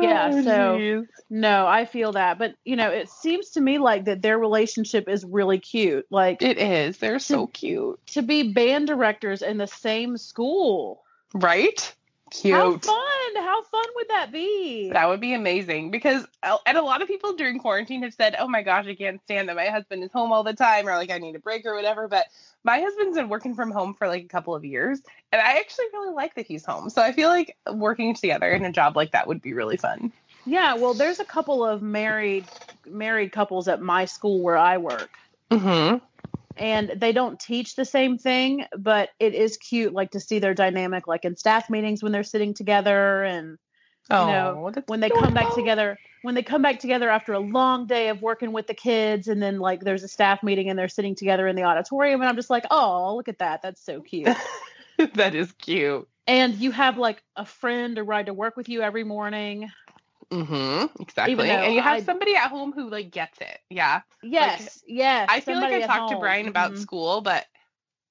yeah, 0.00 0.30
Oh, 0.32 0.42
so- 0.42 0.78
geez. 0.78 1.06
No, 1.30 1.66
I 1.66 1.86
feel 1.86 2.12
that. 2.12 2.38
But, 2.38 2.54
you 2.64 2.76
know, 2.76 2.90
it 2.90 3.08
seems 3.08 3.50
to 3.50 3.60
me 3.60 3.78
like 3.78 4.04
that 4.04 4.20
their 4.22 4.38
relationship 4.38 5.08
is 5.08 5.24
really 5.24 5.58
cute. 5.58 6.06
Like 6.10 6.42
it 6.42 6.58
is. 6.58 6.98
They're 6.98 7.18
so 7.18 7.46
cute, 7.46 7.98
to 8.08 8.22
be 8.22 8.52
band 8.52 8.86
directors 8.86 9.40
in 9.42 9.56
the 9.56 9.66
same 9.66 10.16
school. 10.18 11.02
right? 11.34 11.94
Cute. 12.32 12.54
How 12.54 12.78
fun! 12.78 13.36
How 13.36 13.62
fun 13.62 13.84
would 13.94 14.08
that 14.08 14.32
be? 14.32 14.90
That 14.90 15.08
would 15.08 15.20
be 15.20 15.34
amazing 15.34 15.90
because, 15.90 16.26
uh, 16.42 16.56
and 16.66 16.78
a 16.78 16.82
lot 16.82 17.02
of 17.02 17.08
people 17.08 17.34
during 17.34 17.58
quarantine 17.58 18.02
have 18.02 18.14
said, 18.14 18.36
"Oh 18.38 18.48
my 18.48 18.62
gosh, 18.62 18.86
I 18.86 18.94
can't 18.94 19.22
stand 19.24 19.48
that 19.48 19.56
my 19.56 19.66
husband 19.66 20.02
is 20.02 20.12
home 20.12 20.32
all 20.32 20.42
the 20.42 20.54
time," 20.54 20.88
or 20.88 20.96
like 20.96 21.10
I 21.10 21.18
need 21.18 21.36
a 21.36 21.38
break 21.38 21.66
or 21.66 21.74
whatever. 21.74 22.08
But 22.08 22.26
my 22.64 22.80
husband's 22.80 23.18
been 23.18 23.28
working 23.28 23.54
from 23.54 23.70
home 23.70 23.94
for 23.94 24.08
like 24.08 24.24
a 24.24 24.28
couple 24.28 24.54
of 24.54 24.64
years, 24.64 25.00
and 25.30 25.42
I 25.42 25.58
actually 25.58 25.86
really 25.92 26.14
like 26.14 26.34
that 26.36 26.46
he's 26.46 26.64
home. 26.64 26.88
So 26.88 27.02
I 27.02 27.12
feel 27.12 27.28
like 27.28 27.54
working 27.70 28.14
together 28.14 28.50
in 28.50 28.64
a 28.64 28.72
job 28.72 28.96
like 28.96 29.12
that 29.12 29.26
would 29.28 29.42
be 29.42 29.52
really 29.52 29.76
fun. 29.76 30.10
Yeah, 30.46 30.74
well, 30.74 30.94
there's 30.94 31.20
a 31.20 31.26
couple 31.26 31.64
of 31.64 31.82
married 31.82 32.46
married 32.86 33.30
couples 33.32 33.68
at 33.68 33.82
my 33.82 34.06
school 34.06 34.40
where 34.40 34.56
I 34.56 34.78
work, 34.78 35.10
Mm-hmm. 35.52 35.98
And 36.56 36.92
they 36.96 37.12
don't 37.12 37.38
teach 37.40 37.76
the 37.76 37.84
same 37.84 38.18
thing, 38.18 38.64
but 38.78 39.10
it 39.18 39.34
is 39.34 39.56
cute, 39.56 39.92
like 39.92 40.10
to 40.12 40.20
see 40.20 40.38
their 40.38 40.54
dynamic, 40.54 41.06
like 41.06 41.24
in 41.24 41.36
staff 41.36 41.70
meetings 41.70 42.02
when 42.02 42.12
they're 42.12 42.22
sitting 42.22 42.54
together, 42.54 43.22
and 43.24 43.58
Oh, 44.10 44.26
know, 44.26 44.72
when 44.86 45.00
they 45.00 45.08
come 45.10 45.32
back 45.34 45.54
together, 45.54 45.98
when 46.22 46.34
they 46.34 46.42
come 46.42 46.62
back 46.62 46.78
together 46.80 47.08
after 47.10 47.32
a 47.32 47.40
long 47.40 47.86
day 47.86 48.08
of 48.08 48.20
working 48.20 48.52
with 48.52 48.66
the 48.66 48.74
kids, 48.74 49.28
and 49.28 49.42
then 49.42 49.58
like 49.58 49.80
there's 49.80 50.02
a 50.02 50.08
staff 50.08 50.42
meeting 50.42 50.68
and 50.68 50.78
they're 50.78 50.88
sitting 50.88 51.14
together 51.14 51.46
in 51.48 51.56
the 51.56 51.62
auditorium, 51.64 52.20
and 52.20 52.28
I'm 52.28 52.36
just 52.36 52.50
like, 52.50 52.64
oh, 52.70 53.14
look 53.16 53.28
at 53.28 53.38
that, 53.38 53.62
that's 53.62 53.84
so 53.84 54.00
cute. 54.00 54.36
that 55.14 55.34
is 55.34 55.52
cute. 55.52 56.06
and 56.26 56.54
you 56.54 56.70
have 56.72 56.98
like 56.98 57.22
a 57.36 57.44
friend 57.46 57.96
to 57.96 58.04
ride 58.04 58.26
to 58.26 58.34
work 58.34 58.56
with 58.56 58.68
you 58.68 58.82
every 58.82 59.04
morning. 59.04 59.70
Mm-hmm. 60.30 61.02
Exactly. 61.02 61.50
And 61.50 61.74
you 61.74 61.82
have 61.82 61.98
I- 61.98 62.02
somebody 62.02 62.34
at 62.36 62.48
home 62.48 62.72
who 62.72 62.88
like 62.88 63.10
gets 63.10 63.40
it. 63.40 63.58
Yeah. 63.70 64.02
Yes, 64.22 64.82
yes. 64.86 65.28
I 65.30 65.40
feel 65.40 65.56
like 65.60 65.72
I 65.72 65.86
talked 65.86 66.12
to. 66.12 66.18
Brian 66.18 66.48
about 66.48 66.72
Mhm. 66.72 66.78
school, 66.78 67.20
but 67.20 67.46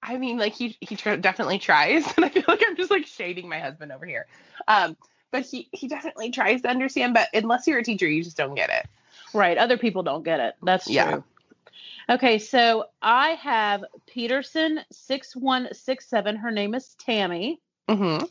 I 0.03 0.17
mean, 0.17 0.37
like 0.37 0.53
he 0.53 0.77
he 0.81 0.95
tr- 0.95 1.15
definitely 1.15 1.59
tries, 1.59 2.05
and 2.15 2.25
I 2.25 2.29
feel 2.29 2.43
like 2.47 2.63
I'm 2.67 2.75
just 2.75 2.91
like 2.91 3.05
shading 3.05 3.47
my 3.49 3.59
husband 3.59 3.91
over 3.91 4.05
here. 4.05 4.27
Um, 4.67 4.97
but 5.31 5.43
he 5.45 5.69
he 5.71 5.87
definitely 5.87 6.31
tries 6.31 6.61
to 6.63 6.69
understand, 6.69 7.13
but 7.13 7.27
unless 7.33 7.67
you're 7.67 7.79
a 7.79 7.83
teacher, 7.83 8.07
you 8.07 8.23
just 8.23 8.37
don't 8.37 8.55
get 8.55 8.69
it. 8.69 8.87
Right. 9.33 9.57
Other 9.57 9.77
people 9.77 10.03
don't 10.03 10.23
get 10.23 10.39
it. 10.39 10.55
That's 10.61 10.85
true. 10.85 10.93
Yeah. 10.95 11.21
Okay, 12.09 12.39
so 12.39 12.85
I 13.01 13.31
have 13.31 13.85
Peterson 14.07 14.81
six 14.91 15.35
one 15.35 15.69
six 15.73 16.07
seven. 16.07 16.35
Her 16.35 16.51
name 16.51 16.73
is 16.75 16.95
Tammy, 16.95 17.59
Mm-hmm. 17.87 18.25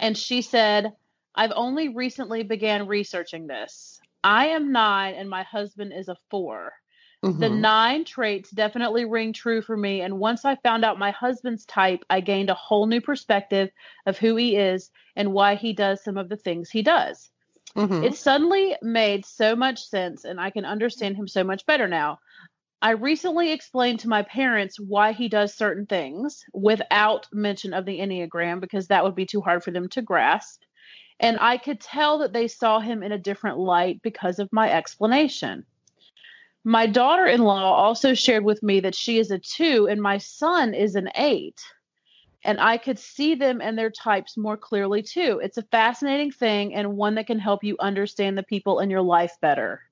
and 0.00 0.18
she 0.18 0.42
said, 0.42 0.92
"I've 1.34 1.52
only 1.54 1.88
recently 1.88 2.42
began 2.42 2.86
researching 2.86 3.46
this. 3.46 4.00
I 4.22 4.48
am 4.48 4.72
nine, 4.72 5.14
and 5.14 5.28
my 5.30 5.42
husband 5.42 5.92
is 5.92 6.08
a 6.08 6.16
four. 6.30 6.72
The 7.22 7.28
Mm-hmm. 7.30 7.60
nine 7.60 8.04
traits 8.04 8.50
definitely 8.50 9.04
ring 9.04 9.32
true 9.32 9.62
for 9.62 9.76
me, 9.76 10.00
and 10.00 10.18
once 10.18 10.44
I 10.44 10.56
found 10.56 10.84
out 10.84 10.98
my 10.98 11.12
husband's 11.12 11.64
type, 11.64 12.04
I 12.10 12.20
gained 12.20 12.50
a 12.50 12.54
whole 12.54 12.86
new 12.86 13.00
perspective 13.00 13.70
of 14.06 14.18
who 14.18 14.34
he 14.36 14.56
is 14.56 14.90
and 15.16 15.32
why 15.32 15.54
he 15.54 15.72
does 15.72 16.02
some 16.02 16.18
of 16.18 16.28
the 16.28 16.36
things 16.36 16.70
he 16.70 16.82
does." 16.82 17.30
Mm-hmm. 17.76 18.04
It 18.04 18.14
suddenly 18.16 18.76
made 18.82 19.24
so 19.24 19.56
much 19.56 19.82
sense, 19.84 20.24
and 20.24 20.40
I 20.40 20.50
can 20.50 20.64
understand 20.64 21.16
him 21.16 21.28
so 21.28 21.44
much 21.44 21.64
better 21.64 21.88
now. 21.88 22.18
I 22.82 22.90
recently 22.90 23.52
explained 23.52 24.00
to 24.00 24.08
my 24.08 24.22
parents 24.22 24.78
why 24.80 25.12
he 25.12 25.28
does 25.28 25.54
certain 25.54 25.86
things 25.86 26.44
without 26.52 27.28
mention 27.32 27.72
of 27.72 27.86
the 27.86 28.00
Enneagram 28.00 28.60
because 28.60 28.88
that 28.88 29.04
would 29.04 29.14
be 29.14 29.26
too 29.26 29.40
hard 29.40 29.62
for 29.62 29.70
them 29.70 29.88
to 29.90 30.02
grasp. 30.02 30.62
And 31.20 31.38
I 31.40 31.56
could 31.56 31.80
tell 31.80 32.18
that 32.18 32.32
they 32.32 32.48
saw 32.48 32.80
him 32.80 33.02
in 33.02 33.12
a 33.12 33.18
different 33.18 33.58
light 33.58 34.02
because 34.02 34.38
of 34.38 34.52
my 34.52 34.70
explanation. 34.70 35.64
My 36.64 36.86
daughter 36.86 37.26
in 37.26 37.42
law 37.42 37.74
also 37.74 38.14
shared 38.14 38.44
with 38.44 38.62
me 38.62 38.80
that 38.80 38.94
she 38.94 39.18
is 39.18 39.30
a 39.30 39.38
two 39.38 39.88
and 39.88 40.00
my 40.00 40.18
son 40.18 40.74
is 40.74 40.94
an 40.94 41.10
eight. 41.16 41.60
And 42.44 42.60
I 42.60 42.76
could 42.76 42.98
see 42.98 43.34
them 43.34 43.60
and 43.60 43.78
their 43.78 43.90
types 43.90 44.36
more 44.36 44.56
clearly 44.56 45.02
too. 45.02 45.40
It's 45.42 45.58
a 45.58 45.62
fascinating 45.62 46.32
thing 46.32 46.74
and 46.74 46.96
one 46.96 47.14
that 47.16 47.26
can 47.26 47.38
help 47.38 47.62
you 47.62 47.76
understand 47.78 48.36
the 48.36 48.42
people 48.42 48.80
in 48.80 48.90
your 48.90 49.02
life 49.02 49.36
better. 49.40 49.82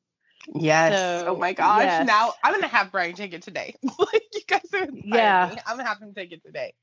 Yes. 0.55 0.95
Oh 0.95 1.25
so, 1.25 1.27
oh 1.29 1.37
my 1.37 1.53
gosh. 1.53 1.85
yes. 1.85 2.07
Now 2.07 2.33
I'm 2.43 2.53
gonna 2.53 2.69
have 2.69 2.91
Brian 2.91 3.15
take 3.15 3.33
it 3.35 3.43
today. 3.43 3.75
like 3.99 4.25
you 4.33 4.41
guys 4.47 4.61
are 4.75 4.87
Yeah. 4.93 5.51
me. 5.55 5.61
I'm 5.67 5.77
gonna 5.77 5.89
have 5.89 6.01
him 6.01 6.15
take 6.15 6.33
it 6.33 6.43
today. 6.45 6.75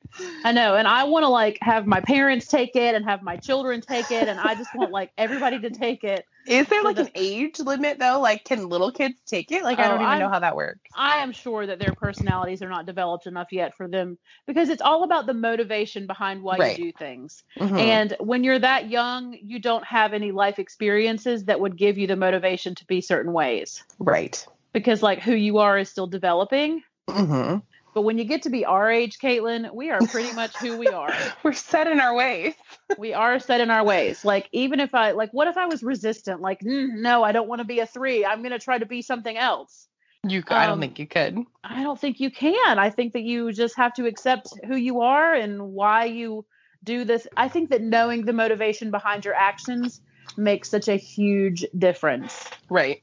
I 0.44 0.52
know, 0.52 0.76
and 0.76 0.88
I 0.88 1.04
want 1.06 1.24
to 1.24 1.30
like 1.30 1.58
have 1.62 1.86
my 1.86 2.00
parents 2.02 2.48
take 2.48 2.76
it 2.76 2.96
and 2.96 3.06
have 3.06 3.22
my 3.22 3.36
children 3.38 3.82
take 3.82 4.12
it, 4.12 4.28
and 4.28 4.40
I 4.40 4.56
just 4.56 4.74
want 4.74 4.92
like 4.92 5.12
everybody 5.18 5.60
to 5.60 5.70
take 5.70 6.04
it. 6.04 6.26
Is 6.48 6.68
there 6.68 6.82
like 6.84 6.98
an 6.98 7.10
age 7.16 7.60
limit 7.60 8.00
though? 8.00 8.20
Like, 8.20 8.44
can 8.46 8.70
little 8.70 8.92
kids 8.92 9.20
take 9.26 9.52
it? 9.52 9.64
Like, 9.64 9.80
I 9.80 9.86
Oh, 9.86 9.90
don't 9.90 10.02
even 10.02 10.08
I'm- 10.08 10.20
know 10.20 10.30
how 10.30 10.40
that 10.40 10.56
works. 10.56 10.90
I 10.96 11.18
am 11.18 11.32
sure 11.32 11.66
that 11.66 11.80
their 11.80 11.94
personalities 11.94 12.62
are 12.62 12.70
not 12.70 12.86
developed 12.86 13.28
enough 13.28 13.52
yet 13.52 13.76
for 13.76 13.88
them 13.88 14.18
because 14.46 14.70
it's 14.70 14.82
all 14.82 15.04
about 15.04 15.26
the 15.26 15.34
motivation 15.34 16.08
behind 16.08 16.42
why 16.42 16.58
Right. 16.58 16.78
you 16.80 16.86
do 16.86 16.98
things. 16.98 17.44
Mhm. 17.58 17.78
And 17.80 18.16
when 18.20 18.44
you're 18.44 18.60
that 18.60 18.90
young, 18.90 19.38
you 19.42 19.60
don't 19.60 19.84
have 19.86 20.14
any 20.14 20.32
life 20.32 20.60
experiences 20.60 21.46
that 21.46 21.60
would 21.60 21.76
give 21.78 21.98
you 21.98 22.08
the 22.08 22.16
motivation 22.16 22.76
to 22.76 22.86
be 22.86 23.02
certain 23.02 23.34
ways 23.34 23.84
right. 24.00 24.46
because 24.74 25.04
like 25.04 25.20
who 25.22 25.34
you 25.34 25.58
are 25.60 25.78
is 25.78 25.90
still 25.90 26.08
developing. 26.08 26.84
Mm-hmm. 27.08 27.58
But 27.98 28.04
when 28.04 28.20
you 28.20 28.26
get 28.26 28.44
to 28.44 28.52
be 28.52 28.64
our 28.64 28.92
age, 28.92 29.18
Caitlin, 29.18 29.74
we 29.74 29.90
are 29.90 30.00
pretty 30.04 30.32
much 30.32 30.56
who 30.58 30.78
we 30.78 30.86
are. 30.86 31.12
We're 31.44 31.54
set 31.54 31.88
in 31.88 32.00
our 32.00 32.14
ways. 32.14 32.54
we 33.00 33.16
are 33.16 33.40
set 33.40 33.60
in 33.60 33.72
our 33.72 33.84
ways. 33.84 34.24
Like 34.24 34.48
even 34.52 34.80
if 34.80 34.94
I 34.94 35.14
like, 35.14 35.32
what 35.32 35.48
if 35.48 35.58
I 35.58 35.66
was 35.66 35.82
resistant? 35.82 36.40
Like, 36.40 36.60
mm, 36.60 36.90
no, 36.98 37.24
I 37.24 37.32
don't 37.32 37.48
want 37.48 37.62
to 37.62 37.66
be 37.66 37.80
a 37.80 37.88
three. 37.88 38.24
I'm 38.24 38.44
gonna 38.44 38.60
try 38.60 38.78
to 38.78 38.86
be 38.86 39.02
something 39.02 39.36
else. 39.36 39.88
You, 40.30 40.44
I 40.48 40.68
don't 40.68 40.74
Um, 40.74 40.80
think 40.82 41.00
you 41.00 41.08
could. 41.08 41.40
I 41.64 41.82
don't 41.82 42.00
think 42.00 42.20
you 42.20 42.30
can. 42.30 42.78
I 42.78 42.92
think 42.92 43.14
that 43.14 43.24
you 43.24 43.52
just 43.52 43.76
have 43.78 43.96
to 43.96 44.06
accept 44.06 44.50
who 44.68 44.76
you 44.76 45.02
are 45.02 45.34
and 45.34 45.72
why 45.72 46.06
you 46.06 46.46
do 46.84 47.04
this. 47.04 47.28
I 47.36 47.48
think 47.48 47.72
that 47.72 47.82
knowing 47.82 48.26
the 48.26 48.34
motivation 48.34 48.92
behind 48.92 49.26
your 49.26 49.34
actions 49.34 50.02
makes 50.38 50.70
such 50.70 50.88
a 50.88 50.98
huge 50.98 51.66
difference. 51.76 52.48
Right. 52.70 53.02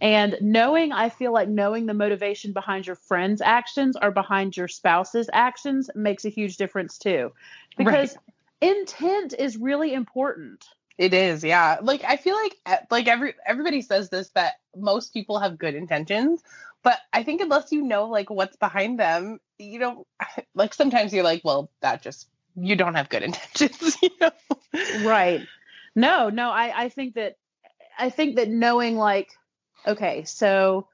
And 0.00 0.36
knowing, 0.40 0.92
I 0.92 1.08
feel 1.08 1.32
like 1.32 1.48
knowing 1.48 1.86
the 1.86 1.94
motivation 1.94 2.52
behind 2.52 2.86
your 2.86 2.96
friend's 2.96 3.40
actions 3.40 3.96
or 4.00 4.10
behind 4.10 4.56
your 4.56 4.68
spouse's 4.68 5.30
actions 5.32 5.90
makes 5.94 6.24
a 6.24 6.28
huge 6.28 6.58
difference 6.58 6.98
too. 6.98 7.32
Because 7.78 8.16
intent 8.60 9.34
is 9.38 9.56
really 9.56 9.94
important. 9.94 10.64
It 10.98 11.14
is, 11.14 11.44
yeah. 11.44 11.78
Like 11.82 12.04
I 12.04 12.16
feel 12.16 12.34
like 12.36 12.56
eh, 12.66 12.78
like 12.90 13.06
every 13.06 13.34
everybody 13.46 13.82
says 13.82 14.08
this 14.08 14.30
that 14.30 14.54
most 14.74 15.12
people 15.12 15.38
have 15.38 15.58
good 15.58 15.74
intentions, 15.74 16.42
but 16.82 16.98
I 17.12 17.22
think 17.22 17.42
unless 17.42 17.70
you 17.70 17.82
know 17.82 18.06
like 18.06 18.30
what's 18.30 18.56
behind 18.56 18.98
them, 18.98 19.38
you 19.58 19.78
don't 19.78 20.06
like 20.54 20.72
sometimes 20.72 21.12
you're 21.12 21.24
like, 21.24 21.42
well, 21.44 21.70
that 21.80 22.02
just 22.02 22.28
you 22.54 22.76
don't 22.76 22.94
have 22.94 23.08
good 23.10 23.22
intentions, 23.24 23.96
you 24.02 24.10
know. 24.20 24.30
right 25.04 25.46
no 25.96 26.28
no 26.28 26.50
i 26.50 26.82
i 26.84 26.88
think 26.88 27.14
that 27.14 27.36
i 27.98 28.10
think 28.10 28.36
that 28.36 28.48
knowing 28.48 28.96
like 28.96 29.30
okay 29.86 30.24
so 30.24 30.88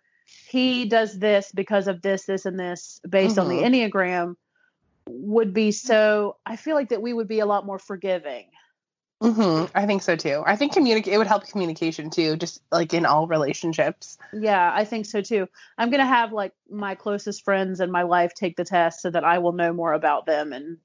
he 0.44 0.84
does 0.86 1.18
this 1.18 1.52
because 1.52 1.88
of 1.88 2.02
this 2.02 2.24
this 2.24 2.46
and 2.46 2.58
this 2.58 3.00
based 3.08 3.38
on 3.38 3.48
the 3.48 3.58
Mhm. 3.58 3.90
enneagram 3.92 4.36
would 5.06 5.52
be 5.52 5.72
so 5.72 6.36
i 6.46 6.56
feel 6.56 6.74
like 6.76 6.90
that 6.90 7.02
we 7.02 7.12
would 7.12 7.28
be 7.28 7.40
a 7.40 7.46
lot 7.46 7.66
more 7.66 7.78
forgiving 7.78 8.46
hmm 9.22 9.64
I 9.74 9.86
think 9.86 10.02
so 10.02 10.16
too. 10.16 10.42
I 10.46 10.56
think 10.56 10.72
communicate 10.72 11.14
it 11.14 11.18
would 11.18 11.26
help 11.28 11.46
communication 11.46 12.10
too, 12.10 12.36
just 12.36 12.60
like 12.72 12.92
in 12.92 13.06
all 13.06 13.26
relationships. 13.28 14.18
yeah 14.32 14.72
i 14.74 14.84
think 14.84 15.04
so 15.06 15.20
too 15.20 15.46
i'm 15.76 15.90
going 15.90 16.00
to 16.00 16.06
have 16.06 16.32
like 16.32 16.52
my 16.70 16.94
closest 16.94 17.44
friends 17.44 17.80
in 17.80 17.90
my 17.90 18.02
life 18.02 18.32
take 18.34 18.56
the 18.56 18.64
test 18.64 19.00
so 19.02 19.10
that 19.10 19.24
i 19.24 19.38
will 19.38 19.52
know 19.52 19.72
more 19.72 19.92
about 19.92 20.26
them 20.26 20.52
and 20.52 20.78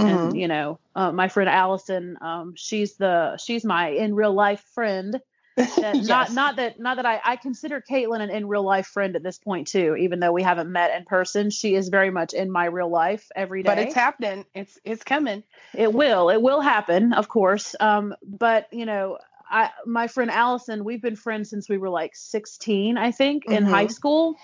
and 0.00 0.36
you 0.36 0.48
know 0.48 0.78
uh, 0.96 1.12
my 1.12 1.28
friend 1.28 1.48
allison 1.48 2.16
um 2.20 2.54
she's 2.56 2.96
the 2.96 3.36
she's 3.36 3.64
my 3.64 3.88
in 3.90 4.14
real 4.14 4.32
life 4.32 4.64
friend 4.74 5.20
that 5.80 6.00
not 6.02 6.30
Yes. 6.30 6.34
not 6.34 6.56
that 6.56 6.78
not 6.80 6.96
that 6.96 7.06
I, 7.06 7.20
I 7.24 7.36
consider 7.36 7.82
Caitlin 7.88 8.20
an 8.20 8.30
in 8.30 8.46
real 8.48 8.64
life 8.64 8.86
friend 8.86 9.16
at 9.16 9.22
this 9.22 9.38
point 9.38 9.68
too, 9.68 9.96
even 9.96 10.20
though 10.20 10.32
we 10.32 10.42
haven't 10.42 10.70
met 10.70 10.96
in 10.96 11.04
person. 11.04 11.50
She 11.50 11.74
is 11.74 11.88
very 11.88 12.10
much 12.10 12.32
in 12.32 12.50
my 12.50 12.66
real 12.66 12.90
life 12.90 13.28
every 13.34 13.62
day. 13.62 13.68
but 13.68 13.78
it's 13.78 13.94
happening. 13.94 14.44
It's 14.54 14.78
it's 14.84 15.04
coming. 15.04 15.42
it 15.74 15.92
will 15.92 16.30
it 16.30 16.40
will 16.42 16.60
happen, 16.60 17.12
of 17.12 17.28
course. 17.28 17.74
Um, 17.80 18.14
but 18.22 18.66
you 18.72 18.86
know, 18.86 19.18
I 19.50 19.70
my 19.86 20.06
friend 20.08 20.30
Allison, 20.30 20.84
we've 20.84 21.02
been 21.02 21.16
friends 21.16 21.50
since 21.50 21.68
we 21.68 21.78
were 21.78 21.90
like 21.90 22.14
16, 22.14 22.98
I 22.98 23.10
think, 23.12 23.44
in 23.46 23.64
Mhm. 23.64 23.70
high 23.70 23.86
school, 23.88 24.36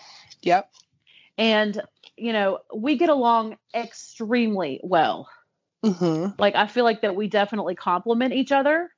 Yep. 0.42 0.70
and 1.38 1.80
you 2.16 2.32
know, 2.32 2.60
we 2.74 2.96
get 2.96 3.08
along 3.08 3.56
extremely 3.74 4.80
well. 4.82 5.28
hmm 5.84 6.26
Like 6.38 6.54
I 6.54 6.66
feel 6.66 6.84
like 6.84 7.02
that 7.02 7.16
we 7.16 7.28
definitely 7.28 7.74
complement 7.74 8.32
each 8.34 8.52
other. 8.52 8.90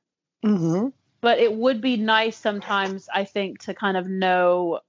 hmm 0.42 0.88
but 1.20 1.38
it 1.38 1.52
would 1.52 1.80
be 1.80 1.96
nice 1.96 2.36
sometimes 2.36 3.08
i 3.14 3.24
think 3.24 3.58
to 3.60 3.74
kind 3.74 3.96
of 3.96 4.06
know 4.08 4.80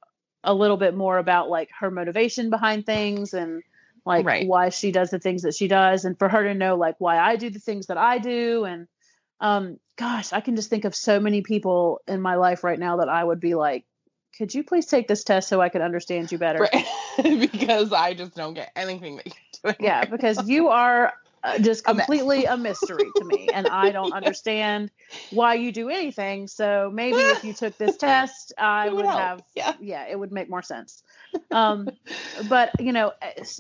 a 0.43 0.53
little 0.53 0.77
bit 0.77 0.95
more 0.95 1.17
about 1.17 1.49
like 1.49 1.69
her 1.79 1.91
motivation 1.91 2.49
behind 2.49 2.85
things 2.85 3.33
and 3.33 3.63
like 4.05 4.25
Right. 4.25 4.47
why 4.47 4.69
she 4.69 4.91
does 4.91 5.09
the 5.09 5.19
things 5.19 5.41
that 5.41 5.55
she 5.55 5.67
does 5.67 6.05
and 6.05 6.17
for 6.17 6.29
her 6.29 6.43
to 6.43 6.53
know 6.53 6.75
like 6.75 6.95
why 6.99 7.17
i 7.17 7.35
do 7.35 7.49
the 7.49 7.59
things 7.59 7.87
that 7.87 7.97
i 7.97 8.17
do 8.19 8.63
and 8.65 8.87
um 9.41 9.77
gosh 9.97 10.31
i 10.33 10.39
can 10.41 10.55
just 10.55 10.69
think 10.69 10.85
of 10.85 10.95
so 10.95 11.19
many 11.19 11.41
people 11.41 11.99
in 12.07 12.21
my 12.21 12.35
life 12.35 12.63
right 12.63 12.79
now 12.79 12.97
that 12.97 13.09
i 13.09 13.23
would 13.23 13.39
be 13.39 13.55
like 13.55 13.85
could 14.37 14.53
you 14.53 14.63
please 14.63 14.85
take 14.85 15.07
this 15.07 15.23
test 15.23 15.49
so 15.49 15.59
i 15.59 15.69
can 15.69 15.81
understand 15.81 16.31
you 16.31 16.37
better 16.37 16.59
Right. 16.59 16.85
because 17.51 17.91
I 17.91 18.13
just 18.13 18.35
don't 18.35 18.53
get 18.53 18.71
anything 18.75 19.15
that 19.17 19.25
you're 19.25 19.73
doing. 19.73 19.75
yeah 19.79 20.05
because 20.05 20.47
you 20.47 20.67
are 20.69 21.13
uh, 21.47 21.59
just 21.59 21.85
completely 21.85 22.45
a 22.45 22.57
mystery 22.57 23.11
to 23.15 23.23
me, 23.23 23.47
and 23.53 23.67
I 23.71 23.91
don't 23.91 24.11
understand 24.13 24.91
why 25.29 25.55
you 25.55 25.71
do 25.71 25.89
anything. 25.89 26.47
So 26.47 26.91
maybe 26.93 27.17
if 27.17 27.43
you 27.43 27.53
took 27.53 27.77
this 27.77 27.97
test, 27.97 28.53
I 28.57 28.89
would 28.89 29.05
help. 29.05 29.19
have 29.19 29.43
Yeah. 29.55 29.73
yeah, 29.79 30.05
it 30.09 30.19
would 30.19 30.31
make 30.31 30.49
more 30.49 30.61
sense. 30.61 31.03
Um, 31.51 31.89
but 32.49 32.71
you 32.79 32.91
know, 32.91 33.13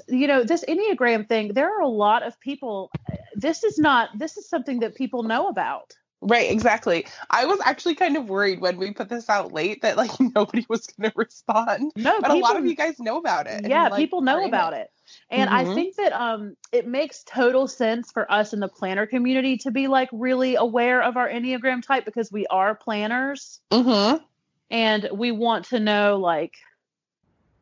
you 0.07 0.27
know, 0.27 0.43
this 0.43 0.65
Enneagram 0.67 1.27
thing, 1.27 1.53
there 1.53 1.77
are 1.77 1.81
a 1.81 1.87
lot 1.87 2.23
of 2.23 2.39
people. 2.39 2.91
This 3.35 3.63
is 3.63 3.77
not. 3.77 4.09
This 4.17 4.37
is 4.37 4.49
something 4.49 4.79
that 4.81 4.95
people 4.95 5.23
know 5.23 5.47
about. 5.47 5.93
Right, 6.21 6.49
exactly. 6.51 7.05
I 7.29 7.45
was 7.45 7.59
actually 7.63 7.93
kind 7.95 8.17
of 8.17 8.27
worried 8.27 8.59
when 8.59 8.77
we 8.77 8.91
put 8.91 9.07
this 9.07 9.29
out 9.29 9.53
late 9.53 9.83
that 9.83 9.97
like 9.97 10.11
nobody 10.35 10.65
was 10.67 10.87
going 10.87 11.11
to 11.11 11.13
respond. 11.15 11.91
No, 11.95 12.19
But 12.21 12.31
a 12.31 12.35
lot 12.35 12.57
of 12.57 12.65
you 12.65 12.75
guys 12.75 12.99
know 12.99 13.17
about 13.17 13.45
it. 13.47 13.67
yeah 13.69 13.83
like, 13.83 13.95
people 13.97 14.21
know 14.21 14.43
about 14.45 14.73
it, 14.73 14.89
and 15.29 15.49
i 15.49 15.63
Mhm. 15.63 15.73
think 15.75 15.95
that 15.95 16.11
um 16.13 16.55
it 16.71 16.85
makes 16.87 17.23
total 17.23 17.67
sense 17.67 18.11
for 18.11 18.29
us 18.31 18.51
in 18.53 18.59
the 18.59 18.67
planner 18.67 19.05
community 19.05 19.57
to 19.59 19.71
be 19.71 19.87
like 19.87 20.09
really 20.11 20.55
aware 20.55 21.01
of 21.01 21.15
our 21.17 21.29
enneagram 21.29 21.81
type 21.81 22.03
because 22.03 22.31
we 22.31 22.45
are 22.47 22.75
planners 22.75 23.61
Mhm. 23.71 24.21
and 24.69 25.09
we 25.13 25.31
want 25.31 25.65
to 25.65 25.79
know 25.79 26.17
like 26.17 26.55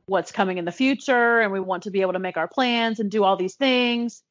what's 0.07 0.31
coming 0.31 0.57
in 0.57 0.65
the 0.65 0.71
future 0.71 1.39
and 1.39 1.51
we 1.51 1.59
want 1.59 1.83
to 1.83 1.91
be 1.91 2.01
able 2.01 2.13
to 2.13 2.19
make 2.19 2.37
our 2.37 2.47
plans 2.47 2.99
and 2.99 3.11
do 3.11 3.23
all 3.23 3.37
these 3.37 3.55
things 3.55 4.23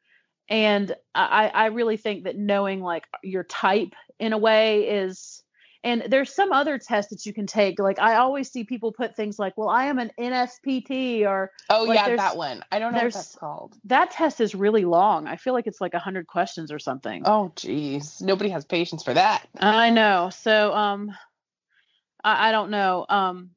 and 0.48 0.94
i 1.14 1.50
i 1.54 1.66
really 1.66 1.96
think 1.96 2.24
that 2.24 2.37
knowing 2.37 2.80
like 2.80 3.04
your 3.22 3.44
type 3.44 3.94
in 4.18 4.33
a 4.33 4.38
way 4.38 4.88
is 4.88 5.42
and 5.83 6.05
there's 6.09 6.35
some 6.35 6.50
other 6.53 6.79
tests 6.79 7.11
that 7.11 7.27
you 7.27 7.33
can 7.35 7.46
take 7.46 7.79
like 7.79 7.98
i 7.98 8.16
always 8.16 8.50
see 8.50 8.64
people 8.64 8.92
put 8.92 9.14
things 9.16 9.38
like 9.38 9.53
well 9.57 9.68
i 9.68 9.85
am 9.87 9.98
an 9.98 10.11
nfpt 10.18 11.27
or 11.27 11.50
Oh 11.70 11.85
Like, 11.85 11.96
yeah, 11.96 12.16
that 12.16 12.37
one. 12.37 12.62
I 12.72 12.79
don't 12.79 12.92
know 12.92 13.03
what 13.05 13.12
that's 13.12 13.37
called. 13.37 13.74
that 13.85 14.11
test 14.11 14.40
is 14.40 14.55
really 14.55 14.85
long 14.85 15.27
i 15.27 15.37
feel 15.37 15.53
like 15.53 15.66
it's 15.66 15.81
like 15.81 15.92
100 15.92 16.27
questions 16.27 16.72
or 16.72 16.79
something 16.79 17.22
Oh 17.27 17.53
geez, 17.57 18.20
nobody 18.20 18.50
has 18.50 18.64
patience 18.64 19.03
for 19.03 19.14
that. 19.14 19.46
i 19.59 19.90
know 19.90 20.31
so 20.31 20.72
um 20.74 21.11
I, 22.22 22.48
I 22.48 22.53
don't 22.53 22.70
know 22.70 23.05
um 23.09 23.50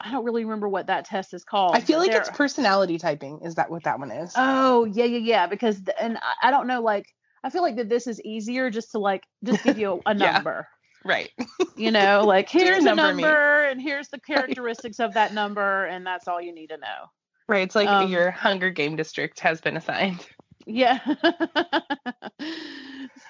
i 0.00 0.10
don't 0.10 0.24
really 0.24 0.44
remember 0.44 0.68
what 0.68 0.86
that 0.88 1.04
test 1.06 1.34
is 1.34 1.44
called 1.44 1.74
I 1.74 1.80
feel 1.80 1.98
like 1.98 2.12
it's 2.12 2.30
personality 2.30 2.98
typing. 2.98 3.40
Is 3.42 3.56
that 3.56 3.70
what 3.70 3.84
that 3.84 3.98
one 3.98 4.10
is? 4.10 4.32
oh 4.36 4.84
yeah 4.84 5.04
yeah 5.04 5.18
yeah 5.18 5.46
because 5.46 5.76
th- 5.76 5.96
and 6.00 6.16
I, 6.18 6.48
I 6.48 6.50
don't 6.50 6.66
know 6.66 6.80
like 6.82 7.06
i 7.44 7.50
feel 7.50 7.62
like 7.62 7.76
that 7.76 7.88
this 7.88 8.06
is 8.06 8.20
easier 8.22 8.70
just 8.70 8.90
to 8.92 8.98
like 8.98 9.24
just 9.44 9.62
give 9.64 9.78
you 9.78 9.92
a, 9.92 9.96
a 10.10 10.16
Yeah. 10.16 10.32
number 10.32 10.68
right. 11.04 11.30
you 11.76 11.90
know 11.90 12.22
like 12.26 12.48
here's 12.50 12.78
a 12.84 12.86
number 12.86 13.02
number 13.14 13.64
me. 13.66 13.70
and 13.72 13.80
here's 13.80 14.08
the 14.08 14.20
characteristics 14.26 14.98
of 15.00 15.14
that 15.14 15.32
number 15.34 15.84
and 15.86 16.06
that's 16.06 16.26
all 16.28 16.40
you 16.40 16.54
need 16.54 16.68
to 16.68 16.76
know 16.78 17.10
Right. 17.48 17.62
It's 17.62 17.76
like 17.76 17.88
Um, 17.88 18.10
your 18.10 18.32
Hunger 18.32 18.70
Game 18.70 18.96
district 18.96 19.38
has 19.38 19.60
been 19.60 19.76
assigned. 19.76 20.26
Yeah. 20.66 20.98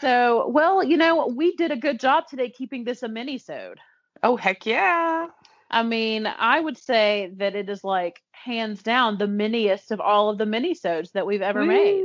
so, 0.01 0.49
well, 0.49 0.83
you 0.83 0.97
know, 0.97 1.27
we 1.27 1.55
did 1.57 1.71
a 1.71 1.77
good 1.77 2.01
job 2.01 2.25
today 2.29 2.51
keeping 2.51 2.85
this 2.85 3.03
a 3.03 3.09
mini-sode. 3.09 3.79
Oh 4.23 4.37
heck 4.37 4.65
yeah. 4.67 5.27
I 5.71 5.83
mean, 5.83 6.27
I 6.27 6.59
would 6.61 6.79
say 6.79 7.31
that 7.37 7.55
it 7.55 7.69
is 7.69 7.85
like 7.85 8.23
hands 8.45 8.83
down 8.83 9.19
the 9.19 9.27
miniest 9.27 9.91
of 9.91 10.01
all 10.01 10.31
of 10.31 10.39
the 10.39 10.47
mini-sodes 10.47 11.11
that 11.13 11.27
we've 11.27 11.43
ever 11.43 11.65
made. 11.65 12.05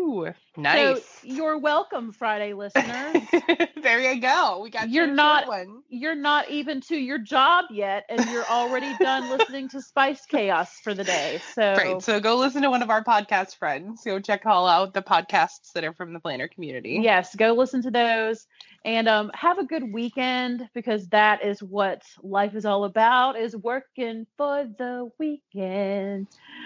Nice. 0.58 1.04
So 1.06 1.28
you're 1.28 1.58
welcome, 1.58 2.12
Friday 2.12 2.54
listeners. 2.54 3.17
there 3.82 4.13
you 4.13 4.20
go. 4.20 4.60
We 4.63 4.70
got 4.70 4.89
You're 4.89 5.08
not- 5.08 5.48
one. 5.48 5.82
you're 5.89 6.15
not 6.15 6.50
even 6.50 6.82
to 6.82 6.98
your 6.98 7.17
job 7.20 7.65
yet, 7.72 8.06
and 8.10 8.24
you're 8.30 8.46
already 8.46 8.91
done 9.00 9.30
listening 9.30 9.70
to 9.70 9.82
Spice 9.82 10.26
Chaos 10.26 10.80
for 10.84 10.94
the 10.94 11.04
day. 11.04 11.39
So, 11.54 11.74
Right. 11.74 12.02
So 12.02 12.20
go 12.20 12.36
listen 12.38 12.62
to 12.63 12.70
one 12.70 12.82
of 12.82 12.89
our 12.89 13.04
podcast 13.04 13.58
friends. 13.58 14.02
Go 14.04 14.20
check 14.20 14.46
all 14.46 14.67
out 14.67 14.94
the 14.94 15.02
podcasts 15.02 15.72
that 15.74 15.84
are 15.84 15.94
from 15.94 16.13
the 16.13 16.20
planner 16.20 16.48
community. 16.48 17.00
yes, 17.02 17.36
go 17.36 17.54
listen 17.54 17.82
to 17.84 17.91
those 17.91 18.46
and 18.84 19.08
um, 19.08 19.30
have 19.36 19.60
a 19.60 19.63
good 19.63 19.84
weekend 19.94 20.67
because 20.74 21.08
that 21.10 21.46
is 21.46 21.62
what 21.62 22.02
life 22.24 22.56
is 22.56 22.65
all 22.65 22.84
about 22.84 23.38
is 23.39 23.56
working 23.56 24.26
for 24.38 24.65
the 24.78 25.10
weekend. 25.20 26.21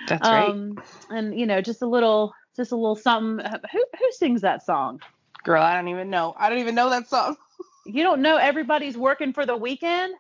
That's 0.08 0.32
right. 0.32 0.50
Um, 0.50 0.82
and 1.10 1.38
you 1.38 1.46
know, 1.46 1.62
just 1.62 1.82
a 1.82 1.88
little, 1.88 2.34
just 2.56 2.72
a 2.72 2.76
little 2.76 2.96
something. 2.96 3.46
Who 3.72 3.86
who 4.00 4.12
sings 4.12 4.41
that 4.41 4.65
song? 4.65 5.00
Girl, 5.44 5.62
I 5.62 5.76
don't 5.76 5.89
even 5.89 6.10
know. 6.10 6.34
I 6.38 6.50
don't 6.50 6.60
even 6.60 6.76
know 6.76 6.89
that 6.89 7.08
song. 7.08 7.38
You 7.88 8.02
don't 8.02 8.24
know 8.24 8.38
everybody's 8.38 8.98
working 8.98 9.32
for 9.32 9.46
the 9.46 9.56
weekend. 9.56 10.15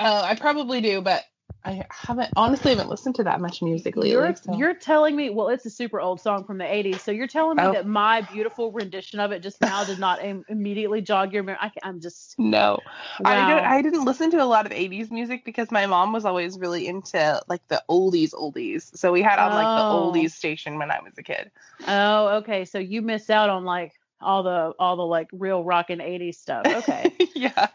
Uh, 0.00 0.22
I 0.24 0.34
probably 0.34 0.80
do, 0.80 1.00
but 1.00 1.22
I 1.66 1.86
haven't 1.90 2.30
honestly 2.36 2.72
haven't 2.72 2.90
listened 2.90 3.14
to 3.14 3.24
that 3.24 3.40
much 3.40 3.62
music 3.62 3.96
lately. 3.96 4.10
You're 4.10 4.34
so- 4.36 4.54
you're 4.56 4.74
telling 4.74 5.16
me, 5.16 5.30
well, 5.30 5.48
it's 5.48 5.64
a 5.64 5.70
super 5.70 5.98
old 5.98 6.20
song 6.20 6.44
from 6.44 6.58
the 6.58 6.64
'80s. 6.64 7.00
So 7.00 7.10
you're 7.10 7.26
telling 7.26 7.56
me 7.56 7.62
Oh. 7.62 7.72
that 7.72 7.86
my 7.86 8.20
beautiful 8.20 8.70
rendition 8.70 9.18
of 9.18 9.32
it 9.32 9.40
just 9.42 9.60
now 9.62 9.82
did 9.84 9.98
not 9.98 10.22
Im- 10.22 10.44
immediately 10.48 11.00
jog 11.00 11.32
your 11.32 11.42
memory. 11.42 11.58
I, 11.62 11.72
I'm 11.82 12.00
just 12.00 12.38
no. 12.38 12.78
I 13.24 13.38
wow. 13.38 13.48
don't 13.48 13.64
I 13.64 13.80
didn't 13.80 14.04
listen 14.04 14.30
to 14.32 14.42
a 14.42 14.44
lot 14.44 14.66
of 14.66 14.72
80s 14.72 15.10
music 15.10 15.44
because 15.44 15.70
my 15.70 15.86
mom 15.86 16.12
was 16.12 16.26
always 16.26 16.58
really 16.58 16.86
into 16.86 17.40
like 17.48 17.66
the 17.68 17.82
oldies 17.88 18.34
oldies. 18.34 18.94
So 18.96 19.10
we 19.10 19.22
had 19.22 19.38
on 19.38 19.52
like 19.54 19.66
Oh. 19.66 20.12
the 20.12 20.20
oldies 20.20 20.32
station 20.32 20.78
when 20.78 20.90
I 20.90 21.00
was 21.00 21.14
a 21.16 21.22
kid. 21.22 21.50
Oh, 21.88 22.26
okay. 22.38 22.66
So 22.66 22.78
you 22.78 23.00
missed 23.00 23.30
out 23.30 23.48
on 23.48 23.64
like 23.64 23.92
all 24.20 24.42
the 24.42 24.74
all 24.78 24.96
the 24.96 25.06
like 25.06 25.28
real 25.32 25.64
rockin' 25.64 26.00
80s 26.00 26.34
stuff. 26.36 26.66
Okay. 26.66 27.10
yeah. 27.34 27.68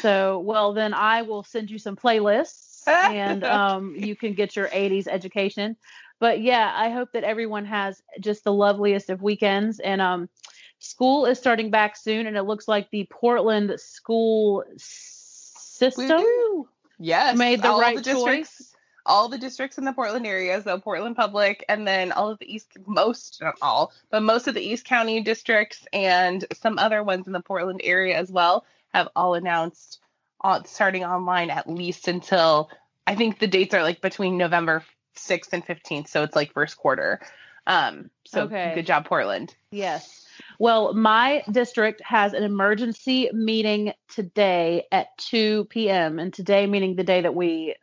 so 0.00 0.38
well 0.40 0.72
then 0.72 0.92
I 0.94 1.22
will 1.22 1.42
send 1.44 1.70
you 1.70 1.78
some 1.78 1.96
playlists 1.96 2.67
and 2.88 3.44
um 3.44 3.94
you 3.96 4.16
can 4.16 4.34
get 4.34 4.56
your 4.56 4.68
80s 4.68 5.06
education. 5.08 5.76
But 6.20 6.40
yeah, 6.40 6.72
I 6.74 6.90
hope 6.90 7.12
that 7.12 7.24
everyone 7.24 7.64
has 7.66 8.02
just 8.20 8.44
the 8.44 8.52
loveliest 8.52 9.10
of 9.10 9.22
weekends 9.22 9.80
and 9.80 10.00
um 10.00 10.28
school 10.80 11.26
is 11.26 11.38
starting 11.38 11.70
back 11.70 11.96
soon 11.96 12.26
and 12.26 12.36
it 12.36 12.42
looks 12.44 12.68
like 12.68 12.90
the 12.90 13.06
Portland 13.10 13.72
school 13.78 14.64
system 14.76 16.22
Yes. 16.98 17.36
made 17.38 17.62
the 17.62 17.68
all 17.68 17.80
right 17.80 17.96
the 17.96 18.02
districts, 18.02 18.56
choice. 18.58 18.76
all 19.06 19.28
the 19.28 19.38
districts 19.38 19.78
in 19.78 19.84
the 19.84 19.92
Portland 19.92 20.26
area, 20.26 20.60
so 20.62 20.78
Portland 20.78 21.14
Public, 21.16 21.64
and 21.68 21.86
then 21.86 22.10
all 22.12 22.30
of 22.30 22.38
the 22.40 22.52
East, 22.52 22.76
most, 22.86 23.40
not 23.40 23.54
all, 23.62 23.92
but 24.10 24.22
most 24.22 24.48
of 24.48 24.54
the 24.54 24.60
East 24.60 24.84
County 24.84 25.20
districts 25.20 25.86
and 25.92 26.44
some 26.52 26.78
other 26.78 27.02
ones 27.04 27.26
in 27.26 27.32
the 27.32 27.40
Portland 27.40 27.80
area 27.84 28.16
as 28.16 28.32
well 28.32 28.64
have 28.92 29.08
all 29.14 29.34
announced 29.34 30.00
on, 30.40 30.64
starting 30.66 31.04
online 31.04 31.50
at 31.50 31.68
least 31.68 32.08
until 32.08 32.70
I 33.06 33.14
think 33.14 33.38
the 33.38 33.46
dates 33.46 33.74
are 33.74 33.82
like 33.82 34.00
between 34.00 34.36
November 34.36 34.84
6th 35.16 35.52
and 35.52 35.64
15th, 35.66 36.08
so 36.08 36.22
it's 36.22 36.36
like 36.36 36.52
first 36.52 36.76
quarter. 36.76 37.20
Um, 37.66 38.10
so 38.26 38.42
Okay. 38.44 38.72
good 38.74 38.86
job, 38.86 39.04
Portland. 39.06 39.54
Yes. 39.70 40.26
Well, 40.58 40.94
my 40.94 41.42
district 41.50 42.00
has 42.04 42.32
an 42.32 42.42
emergency 42.42 43.28
meeting 43.32 43.92
today 44.08 44.84
at 44.92 45.08
2 45.18 45.64
p.m. 45.66 46.18
And 46.18 46.32
today 46.32 46.66
meaning 46.66 46.96
the 46.96 47.04
day 47.04 47.20
that 47.20 47.34
we 47.34 47.74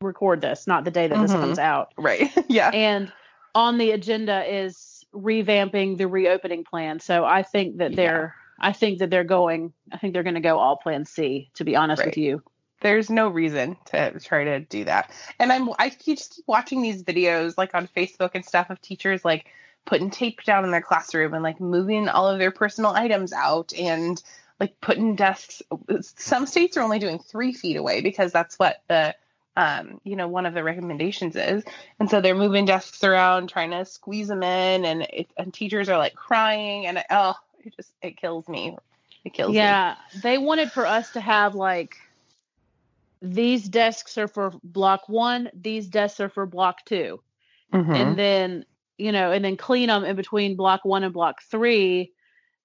record 0.00 0.40
this, 0.42 0.66
not 0.66 0.84
the 0.84 0.90
day 0.90 1.06
that 1.08 1.20
this 1.20 1.32
Mhm. 1.32 1.40
comes 1.40 1.58
out. 1.58 1.92
Right. 1.96 2.30
yeah. 2.48 2.70
And 2.72 3.10
on 3.54 3.78
the 3.78 3.92
agenda 3.92 4.44
is 4.44 5.04
revamping 5.14 5.96
the 5.96 6.06
reopening 6.06 6.64
plan. 6.64 7.00
So 7.00 7.24
I 7.24 7.42
think 7.42 7.78
that 7.78 7.96
they're. 7.96 8.34
Yeah. 8.36 8.42
I 8.58 8.72
think 8.72 8.98
that 8.98 9.10
they're 9.10 9.24
going 9.24 9.72
I 9.92 9.98
think 9.98 10.12
they're 10.12 10.22
going 10.22 10.34
to 10.34 10.40
go 10.40 10.58
all 10.58 10.76
plan 10.76 11.04
C 11.04 11.50
to 11.54 11.64
be 11.64 11.76
honest 11.76 12.04
with 12.04 12.16
you. 12.16 12.42
there's 12.80 13.10
no 13.10 13.28
reason 13.28 13.76
to 13.86 14.18
try 14.20 14.44
to 14.44 14.60
do 14.60 14.84
that. 14.84 15.10
And 15.38 15.52
I'm 15.52 15.70
I 15.78 15.90
keep 15.90 16.18
just 16.18 16.36
keep 16.36 16.44
watching 16.48 16.82
these 16.82 17.02
videos 17.02 17.54
like 17.56 17.74
on 17.74 17.88
Facebook 17.88 18.30
and 18.34 18.44
stuff 18.44 18.70
of 18.70 18.80
teachers 18.80 19.24
like 19.24 19.46
putting 19.84 20.10
tape 20.10 20.42
down 20.42 20.64
in 20.64 20.70
their 20.70 20.82
classroom 20.82 21.34
and 21.34 21.42
like 21.42 21.60
moving 21.60 22.08
all 22.08 22.28
of 22.28 22.38
their 22.38 22.50
personal 22.50 22.90
items 22.90 23.32
out 23.32 23.72
and 23.74 24.22
like 24.58 24.80
putting 24.80 25.16
desks 25.16 25.62
some 26.00 26.46
states 26.46 26.76
are 26.76 26.82
only 26.82 26.98
doing 26.98 27.18
three 27.18 27.52
feet 27.52 27.76
away 27.76 28.00
because 28.00 28.32
that's 28.32 28.58
what 28.58 28.82
the 28.88 29.14
um, 29.56 30.00
you 30.04 30.16
know, 30.16 30.28
one 30.28 30.44
of 30.44 30.54
the 30.54 30.62
recommendations 30.62 31.34
is. 31.34 31.64
And 31.98 32.10
so 32.10 32.20
they're 32.20 32.34
moving 32.34 32.66
desks 32.66 33.02
around, 33.02 33.48
trying 33.48 33.70
to 33.70 33.84
squeeze 33.86 34.28
them 34.28 34.42
in, 34.42 34.84
and 34.84 35.02
it, 35.02 35.28
and 35.36 35.52
teachers 35.52 35.88
are 35.88 35.98
like 35.98 36.14
crying, 36.14 36.86
and 36.86 37.02
oh, 37.10 37.34
it 37.66 37.74
just 37.76 37.92
it 38.02 38.16
kills 38.16 38.48
me. 38.48 38.76
It 39.24 39.32
kills 39.34 39.54
me. 39.54 39.56
Yeah, 39.56 39.96
they 40.22 40.38
wanted 40.38 40.70
for 40.72 40.86
us 40.86 41.10
to 41.12 41.20
have 41.20 41.54
like 41.54 41.96
these 43.22 43.68
desks 43.68 44.18
are 44.18 44.28
for 44.28 44.52
block 44.62 45.08
1, 45.08 45.50
these 45.54 45.88
desks 45.88 46.20
are 46.20 46.28
for 46.28 46.46
block 46.46 46.84
2. 46.86 47.20
Mhm. 47.74 47.94
and 47.96 48.18
then 48.18 48.64
you 48.98 49.12
know 49.12 49.32
and 49.32 49.44
then 49.44 49.56
clean 49.56 49.88
them 49.88 50.04
in 50.04 50.16
between 50.16 50.56
block 50.56 50.84
one 50.84 51.02
and 51.02 51.12
block 51.12 51.42
three 51.50 52.12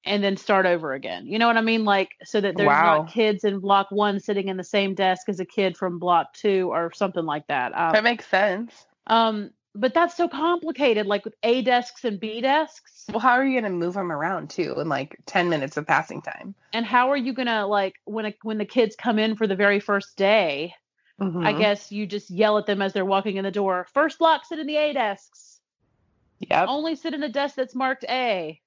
and 0.06 0.24
then 0.24 0.38
start 0.38 0.66
over 0.66 0.94
again 0.94 1.26
you 1.28 1.38
know 1.40 1.48
what 1.48 1.58
i 1.58 1.62
mean 1.62 1.84
like 1.84 2.10
so 2.24 2.40
that 2.40 2.56
there's 2.56 2.68
Wow. 2.68 3.02
not 3.04 3.08
kids 3.10 3.44
in 3.44 3.60
block 3.60 3.88
one 3.90 4.20
sitting 4.20 4.48
in 4.48 4.58
the 4.58 4.64
same 4.64 4.94
desk 4.94 5.28
as 5.28 5.40
a 5.40 5.46
kid 5.46 5.76
from 5.76 6.00
block 6.00 6.34
two 6.34 6.70
or 6.72 6.92
something 6.94 7.26
like 7.26 7.46
that 7.48 7.76
um, 7.78 7.92
that 7.94 8.04
makes 8.04 8.28
sense. 8.28 8.86
um 9.08 9.50
but 9.74 9.94
that's 9.94 10.16
so 10.18 10.28
complicated 10.28 11.06
like 11.08 11.24
with 11.26 11.36
a 11.44 11.62
desks 11.62 12.04
and 12.04 12.20
b 12.20 12.42
desks 12.42 13.06
Well, 13.10 13.20
how 13.20 13.32
are 13.32 13.46
you 13.46 13.60
going 13.60 13.72
to 13.72 13.78
move 13.78 13.94
them 13.94 14.12
around 14.12 14.50
too 14.50 14.80
in 14.80 14.90
like 14.90 15.18
10 15.26 15.50
minutes 15.50 15.78
of 15.78 15.88
passing 15.88 16.22
time? 16.22 16.56
and 16.74 16.86
how 16.86 17.10
are 17.12 17.18
you 17.18 17.34
gonna 17.34 17.68
like 17.68 17.96
when 18.06 18.26
a, 18.28 18.34
when 18.44 18.58
the 18.58 18.66
kids 18.66 18.96
come 18.96 19.20
in 19.20 19.36
for 19.36 19.46
the 19.46 19.56
very 19.58 19.80
first 19.82 20.16
day 20.18 20.74
i 21.20 21.24
Mhm. 21.54 21.58
guess 21.58 21.92
you 21.92 22.06
just 22.08 22.30
yell 22.30 22.58
at 22.58 22.66
them 22.66 22.82
as 22.82 22.94
they're 22.94 23.04
walking 23.06 23.38
in 23.38 23.44
the 23.44 23.52
door 23.52 23.88
first 23.94 24.18
block 24.20 24.46
sit 24.46 24.58
in 24.60 24.68
the 24.68 24.78
a 24.78 24.94
desks 24.94 25.60
yeah 26.40 26.66
only 26.68 26.96
sit 26.96 27.14
in 27.14 27.24
a 27.24 27.30
desk 27.30 27.56
that's 27.56 27.76
marked 27.76 28.06
a 28.10 28.60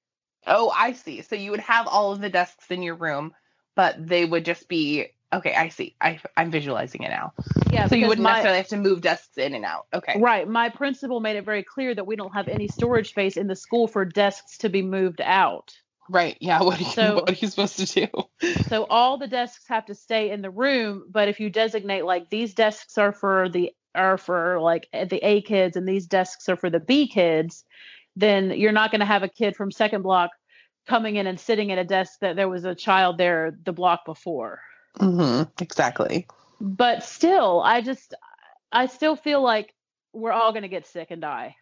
Oh, 0.47 0.69
I 0.69 0.91
see. 0.91 1.23
So 1.23 1.35
you 1.35 1.49
would 1.49 1.59
have 1.61 1.87
all 1.87 2.11
of 2.11 2.21
the 2.21 2.29
desks 2.29 2.69
in 2.69 2.83
your 2.83 2.93
room, 2.93 3.33
but 3.75 3.95
they 3.97 4.25
would 4.25 4.45
just 4.45 4.67
be 4.69 5.07
okay. 5.33 5.53
I 5.53 5.69
see. 5.69 5.95
I, 6.01 6.19
I'm 6.37 6.51
visualizing 6.51 7.03
it 7.03 7.09
now. 7.09 7.33
Yeah. 7.71 7.87
So 7.87 7.95
you 7.95 8.07
wouldn't 8.07 8.23
my- 8.23 8.31
necessarily 8.33 8.57
have 8.59 8.67
to 8.69 8.77
move 8.77 9.01
desks 9.01 9.37
in 9.37 9.53
and 9.53 9.65
out. 9.65 9.87
Okay. 9.93 10.19
Right. 10.19 10.47
My 10.47 10.69
principal 10.69 11.19
made 11.19 11.35
it 11.35 11.45
very 11.45 11.63
clear 11.63 11.93
that 11.95 12.05
we 12.07 12.15
don't 12.15 12.33
have 12.33 12.47
any 12.47 12.67
storage 12.67 13.09
space 13.09 13.37
in 13.37 13.47
the 13.47 13.55
school 13.55 13.87
for 13.87 14.05
desks 14.05 14.57
to 14.59 14.69
be 14.69 14.81
moved 14.81 15.21
out. 15.21 15.73
Right. 16.09 16.37
Yeah. 16.39 16.61
What 16.61 16.79
are 16.79 16.83
you, 16.83 16.89
So- 16.91 17.15
what 17.15 17.29
are 17.29 17.33
you 17.33 17.47
supposed 17.47 17.79
to 17.79 17.85
do? 17.85 18.07
So 18.67 18.85
all 18.89 19.17
the 19.17 19.27
desks 19.27 19.65
have 19.69 19.85
to 19.87 19.95
stay 19.95 20.29
in 20.29 20.41
the 20.41 20.49
room, 20.51 21.05
but 21.09 21.27
if 21.29 21.39
you 21.39 21.49
designate 21.49 22.05
like 22.05 22.29
these 22.29 22.53
desks 22.53 22.97
are 22.97 23.11
for 23.11 23.49
the 23.49 23.71
are 23.95 24.17
for 24.17 24.59
like 24.59 24.87
eh, 24.93 25.05
the 25.05 25.17
A 25.25 25.41
kids 25.41 25.77
and 25.77 25.87
these 25.87 26.05
desks 26.05 26.47
are 26.49 26.57
for 26.57 26.69
the 26.69 26.79
B 26.79 27.07
kids, 27.07 27.63
then 28.15 28.51
you're 28.51 28.71
not 28.71 28.91
going 28.91 28.99
to 28.99 29.05
have 29.05 29.23
a 29.23 29.27
kid 29.29 29.55
from 29.55 29.71
second 29.71 30.01
block 30.03 30.31
coming 30.87 31.15
in 31.15 31.27
and 31.27 31.39
sitting 31.39 31.71
at 31.71 31.77
a 31.79 31.83
desk 31.83 32.19
that 32.21 32.35
there 32.35 32.49
was 32.49 32.65
a 32.65 32.75
child 32.75 33.17
there 33.17 33.57
the 33.63 33.73
block 33.73 34.05
before. 34.05 34.61
Hmm 34.99 35.43
Exactly. 35.59 36.27
But 36.59 37.03
still, 37.03 37.61
I 37.61 37.81
just 37.81 38.13
I 38.71 38.87
still 38.87 39.15
feel 39.15 39.41
like 39.41 39.73
we're 40.13 40.31
all 40.31 40.51
going 40.51 40.63
to 40.63 40.69
get 40.69 40.87
sick 40.87 41.11
and 41.11 41.21
die. 41.21 41.55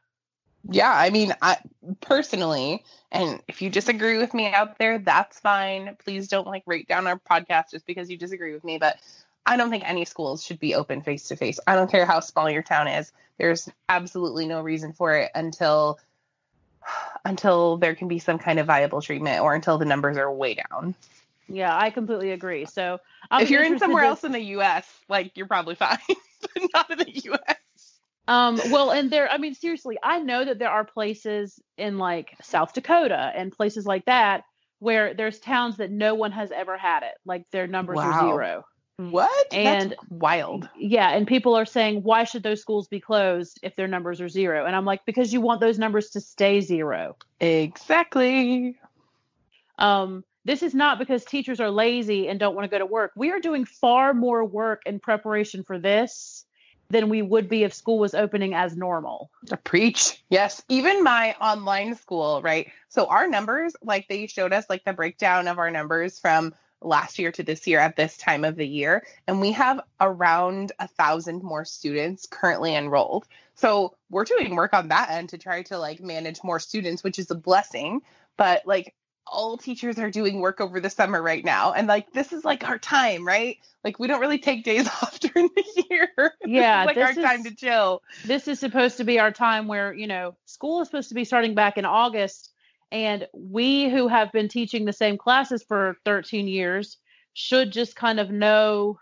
Yeah. 0.70 0.92
I 0.92 1.10
mean, 1.10 1.34
I 1.42 1.58
personally, 2.00 2.84
and 3.12 3.42
if 3.48 3.62
you 3.62 3.70
disagree 3.70 4.18
with 4.18 4.34
me 4.34 4.54
out 4.54 4.78
there, 4.78 5.00
that's 5.00 5.40
fine. 5.40 5.98
Please 6.04 6.28
don't 6.28 6.48
like 6.48 6.64
rate 6.66 6.88
down 6.88 7.08
our 7.08 7.20
podcast 7.20 7.72
just 7.72 7.86
because 7.86 8.10
you 8.10 8.18
disagree 8.18 8.54
with 8.54 8.64
me. 8.64 8.78
But 8.78 8.98
I 9.46 9.58
don't 9.58 9.70
think 9.70 9.84
any 9.88 10.06
schools 10.06 10.44
should 10.44 10.60
be 10.60 10.76
open 10.76 11.02
face 11.02 11.28
to 11.28 11.36
face. 11.36 11.60
I 11.68 11.76
don't 11.76 11.92
care 11.92 12.06
how 12.06 12.22
small 12.22 12.50
your 12.50 12.64
town 12.64 12.88
is. 12.88 13.12
There's 13.38 13.70
absolutely 13.90 14.46
no 14.46 14.62
reason 14.62 14.94
for 14.94 15.16
it 15.18 15.32
until 15.36 16.00
until 17.26 17.78
there 17.78 17.96
can 17.96 18.08
be 18.08 18.20
some 18.20 18.40
kind 18.40 18.60
of 18.60 18.68
viable 18.68 19.02
treatment 19.02 19.42
or 19.42 19.54
until 19.54 19.78
the 19.78 19.86
numbers 19.86 20.18
are 20.18 20.32
way 20.32 20.56
down. 20.56 20.96
Yeah, 21.48 21.76
I 21.78 21.90
completely 21.90 22.32
agree. 22.32 22.66
So 22.66 23.00
I'm 23.30 23.42
if 23.44 23.50
you're 23.50 23.64
in 23.64 23.78
somewhere 23.80 24.04
to- 24.04 24.10
else 24.10 24.24
in 24.24 24.32
the 24.32 24.42
US, 24.58 24.88
like 25.10 25.36
you're 25.36 25.48
probably 25.48 25.76
fine, 25.86 25.98
but 26.08 26.64
not 26.74 26.92
in 26.92 26.98
the 27.00 27.22
US. 27.32 27.58
Um, 28.28 28.58
well, 28.72 28.92
and 28.92 29.12
there, 29.12 29.30
I 29.30 29.38
mean, 29.38 29.54
seriously, 29.54 29.98
I 30.02 30.20
know 30.20 30.46
that 30.46 30.58
there 30.58 30.70
are 30.70 30.86
places 30.86 31.60
in 31.78 31.98
like 31.98 32.36
South 32.42 32.74
Dakota 32.74 33.32
and 33.36 33.52
places 33.52 33.86
like 33.86 34.06
that 34.06 34.46
where 34.80 35.14
there's 35.14 35.40
towns 35.40 35.78
that 35.78 35.92
no 35.92 36.16
one 36.16 36.32
has 36.32 36.52
ever 36.52 36.78
had 36.78 37.04
it. 37.04 37.16
Like 37.26 37.46
their 37.52 37.68
numbers 37.68 38.00
are 38.00 38.22
zero. 38.22 38.66
What? 38.98 39.48
And- 39.54 39.92
That's 39.92 40.02
wild. 40.10 40.70
Yeah. 40.78 41.10
And 41.10 41.28
people 41.28 41.56
are 41.56 41.66
saying, 41.66 42.04
why 42.04 42.24
should 42.24 42.44
those 42.44 42.62
schools 42.62 42.88
be 42.88 43.00
closed 43.02 43.60
if 43.64 43.76
their 43.76 43.88
numbers 43.88 44.22
are 44.22 44.30
zero? 44.30 44.66
And 44.66 44.76
I'm 44.76 44.86
like, 44.86 45.06
because 45.06 45.34
you 45.34 45.42
want 45.42 45.60
those 45.62 45.80
numbers 45.80 46.12
to 46.12 46.22
stay 46.22 46.62
zero. 46.62 47.18
Exactly. 47.42 48.78
Um, 49.80 50.24
this 50.46 50.64
is 50.64 50.74
not 50.74 51.00
because 51.00 51.24
teachers 51.26 51.60
are 51.60 51.70
lazy 51.70 52.28
and 52.28 52.40
don't 52.40 52.56
want 52.56 52.66
to 52.66 52.70
go 52.70 52.80
to 52.80 52.86
work. 52.86 53.12
We 53.16 53.32
are 53.32 53.40
doing 53.40 53.66
far 53.66 54.14
more 54.14 54.44
work 54.44 54.82
in 54.86 55.00
preparation 55.00 55.64
for 55.64 55.80
this 55.80 56.46
than 56.90 57.10
we 57.10 57.22
would 57.22 57.50
be 57.50 57.64
if 57.64 57.74
school 57.74 57.98
was 57.98 58.14
opening 58.14 58.54
as 58.54 58.76
normal. 58.76 59.32
Preach. 59.64 60.24
Yes. 60.30 60.62
Even 60.70 61.04
my 61.04 61.34
online 61.42 61.96
school, 61.96 62.42
right? 62.42 62.72
So 62.90 63.08
our 63.08 63.28
numbers, 63.28 63.76
like 63.82 64.08
they 64.08 64.28
showed 64.28 64.54
us 64.54 64.66
like 64.70 64.84
the 64.84 64.94
breakdown 64.94 65.48
of 65.48 65.58
our 65.58 65.72
numbers 65.72 66.20
from 66.20 66.54
last 66.82 67.18
year 67.18 67.32
to 67.32 67.44
this 67.44 67.66
year 67.66 67.80
at 67.80 67.96
this 67.96 68.18
time 68.18 68.44
of 68.44 68.56
the 68.56 68.68
year. 68.68 69.06
And 69.28 69.40
we 69.40 69.54
have 69.54 69.80
around 70.00 70.74
a 70.80 70.88
thousand 70.88 71.42
more 71.42 71.66
students 71.66 72.28
currently 72.30 72.76
enrolled. 72.76 73.26
So 73.56 73.96
we're 74.10 74.26
doing 74.26 74.56
work 74.56 74.74
on 74.74 74.90
that 74.90 75.10
end 75.10 75.30
to 75.30 75.38
try 75.38 75.64
to 75.64 75.80
like 75.80 76.02
manage 76.02 76.44
more 76.44 76.60
students, 76.60 77.04
which 77.04 77.18
is 77.18 77.32
a 77.32 77.36
blessing. 77.36 78.02
But 78.38 78.64
like 78.66 78.94
all 79.26 79.58
teachers 79.58 79.98
are 80.00 80.12
doing 80.12 80.40
work 80.42 80.60
over 80.62 80.80
the 80.80 80.90
summer 80.90 81.22
right 81.22 81.44
now. 81.44 81.74
And 81.74 81.88
like 81.88 82.12
this 82.14 82.34
is 82.34 82.44
like 82.46 82.68
our 82.68 82.78
time, 82.78 83.26
right? 83.26 83.58
Like 83.84 84.00
we 84.00 84.08
don't 84.08 84.20
really 84.22 84.40
take 84.40 84.64
days 84.64 84.88
off 85.02 85.20
during 85.20 85.50
the 85.56 85.86
year. 85.90 86.10
Yeah, 86.46 86.86
this 86.86 86.92
is 86.92 86.98
like 86.98 87.06
our 87.06 87.14
this 87.16 87.24
time 87.24 87.44
to 87.46 87.56
chill. 87.56 88.02
this 88.26 88.48
is 88.48 88.60
supposed 88.60 88.98
to 88.98 89.04
be 89.04 89.20
our 89.20 89.32
time 89.32 89.68
where 89.68 89.94
you 89.94 90.08
know 90.08 90.36
school 90.46 90.82
is 90.82 90.88
supposed 90.88 91.10
to 91.10 91.16
be 91.16 91.26
starting 91.26 91.56
back 91.56 91.78
in 91.78 91.86
august 91.86 92.52
and 92.92 93.28
we 93.34 93.90
who 93.90 94.08
have 94.08 94.32
been 94.32 94.48
teaching 94.50 94.86
the 94.86 94.94
same 94.94 95.18
classes 95.18 95.64
for 95.68 95.98
13 96.06 96.48
years 96.48 96.98
should 97.34 97.72
just 97.72 97.96
kind 97.96 98.20
of 98.20 98.30
know 98.30 99.00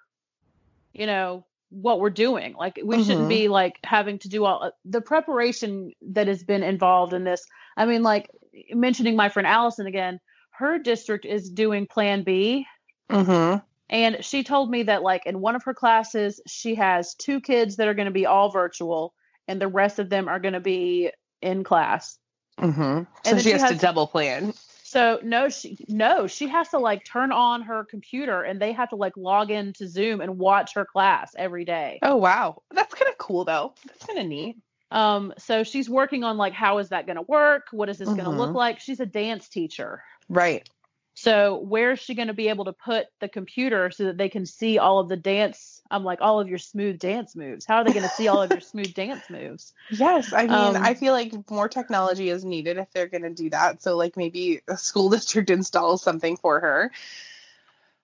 you 0.93 1.05
know 1.05 1.45
what 1.69 1.99
we're 1.99 2.09
doing 2.09 2.53
like 2.57 2.79
we 2.83 2.97
Mhm. 2.97 3.05
shouldn't 3.05 3.29
be 3.29 3.47
like 3.47 3.75
having 3.83 4.19
to 4.19 4.29
do 4.29 4.43
all 4.45 4.71
the 4.85 5.01
preparation 5.01 5.91
that 6.01 6.27
has 6.27 6.43
been 6.43 6.63
involved 6.63 7.13
in 7.13 7.23
this 7.23 7.45
i 7.77 7.85
mean 7.85 8.03
like 8.03 8.29
mentioning 8.71 9.15
my 9.15 9.29
friend 9.29 9.47
allison 9.47 9.87
again 9.87 10.19
her 10.51 10.77
district 10.77 11.25
is 11.25 11.49
doing 11.49 11.87
plan 11.87 12.23
b 12.23 12.65
Mm-hmm. 13.11 13.57
and 13.89 14.23
she 14.23 14.43
told 14.43 14.71
me 14.71 14.83
that, 14.83 15.03
like, 15.03 15.25
in 15.25 15.41
one 15.41 15.55
of 15.55 15.63
her 15.63 15.73
classes, 15.73 16.39
she 16.47 16.75
has 16.75 17.13
two 17.15 17.41
kids 17.41 17.75
that 17.75 17.87
are 17.87 17.93
going 17.93 18.05
to 18.05 18.11
be 18.11 18.25
all 18.25 18.49
virtual, 18.49 19.13
and 19.47 19.61
the 19.61 19.67
rest 19.67 19.99
of 19.99 20.09
them 20.09 20.27
are 20.27 20.39
going 20.39 20.53
to 20.53 20.61
be 20.61 21.11
in 21.41 21.63
class. 21.63 22.17
Mm-hmm. 22.59 23.03
So 23.25 23.37
she 23.37 23.43
she 23.43 23.51
has, 23.51 23.71
to 23.71 23.77
double 23.77 24.07
plan. 24.07 24.53
So 24.83 25.19
no, 25.23 25.49
she 25.49 25.77
no, 25.87 26.27
she 26.27 26.47
has 26.47 26.69
to 26.69 26.79
like 26.79 27.05
turn 27.05 27.31
on 27.31 27.63
her 27.63 27.85
computer, 27.85 28.43
and 28.43 28.61
they 28.61 28.71
have 28.71 28.89
to 28.89 28.95
like 28.95 29.17
log 29.17 29.51
into 29.51 29.87
Zoom 29.87 30.21
and 30.21 30.37
watch 30.37 30.75
her 30.75 30.85
class 30.85 31.33
every 31.37 31.65
day. 31.65 31.99
Oh 32.01 32.17
wow, 32.17 32.61
that's 32.71 32.93
kind 32.93 33.09
of 33.09 33.17
cool 33.17 33.45
though. 33.45 33.73
That's 33.87 34.05
kind 34.05 34.19
of 34.19 34.25
neat. 34.25 34.57
Um, 34.91 35.33
so 35.37 35.63
she's 35.63 35.89
working 35.89 36.23
on 36.23 36.37
like 36.37 36.53
how 36.53 36.79
is 36.79 36.89
that 36.89 37.05
going 37.05 37.15
to 37.15 37.21
work? 37.21 37.67
What 37.71 37.89
is 37.89 37.97
this 37.97 38.09
going 38.09 38.25
to 38.25 38.29
look 38.29 38.53
like? 38.53 38.79
She's 38.79 38.99
a 38.99 39.05
dance 39.05 39.47
teacher. 39.47 40.03
Right. 40.29 40.67
So 41.13 41.57
where 41.59 41.91
is 41.91 41.99
she 41.99 42.15
going 42.15 42.29
to 42.29 42.33
be 42.33 42.47
able 42.49 42.65
to 42.65 42.73
put 42.73 43.05
the 43.19 43.27
computer 43.27 43.91
so 43.91 44.05
that 44.05 44.17
they 44.17 44.29
can 44.29 44.45
see 44.45 44.79
all 44.79 44.99
of 44.99 45.09
the 45.09 45.17
dance? 45.17 45.81
I'm 45.89 46.03
like 46.03 46.19
all 46.21 46.39
of 46.39 46.47
your 46.47 46.57
smooth 46.57 46.99
dance 46.99 47.35
moves. 47.35 47.65
How 47.65 47.77
are 47.77 47.83
they 47.83 47.91
going 47.91 48.03
to 48.03 48.15
see 48.15 48.27
all 48.27 48.41
of 48.41 48.49
your 48.49 48.61
smooth 48.71 48.93
dance 48.93 49.29
moves? 49.29 49.73
Yes, 49.89 50.33
I 50.33 50.47
mean, 50.47 50.53
Um, 50.53 50.83
I 50.83 50.93
feel 50.93 51.13
like 51.13 51.33
more 51.49 51.67
technology 51.69 52.29
is 52.29 52.45
needed 52.45 52.77
if 52.77 52.91
they're 52.91 53.07
going 53.07 53.23
to 53.23 53.29
do 53.29 53.49
that. 53.49 53.81
So 53.83 53.97
like 53.97 54.17
maybe 54.17 54.61
a 54.67 54.77
school 54.77 55.09
district 55.15 55.49
installs 55.49 56.01
something 56.01 56.37
for 56.37 56.59
her. 56.59 56.91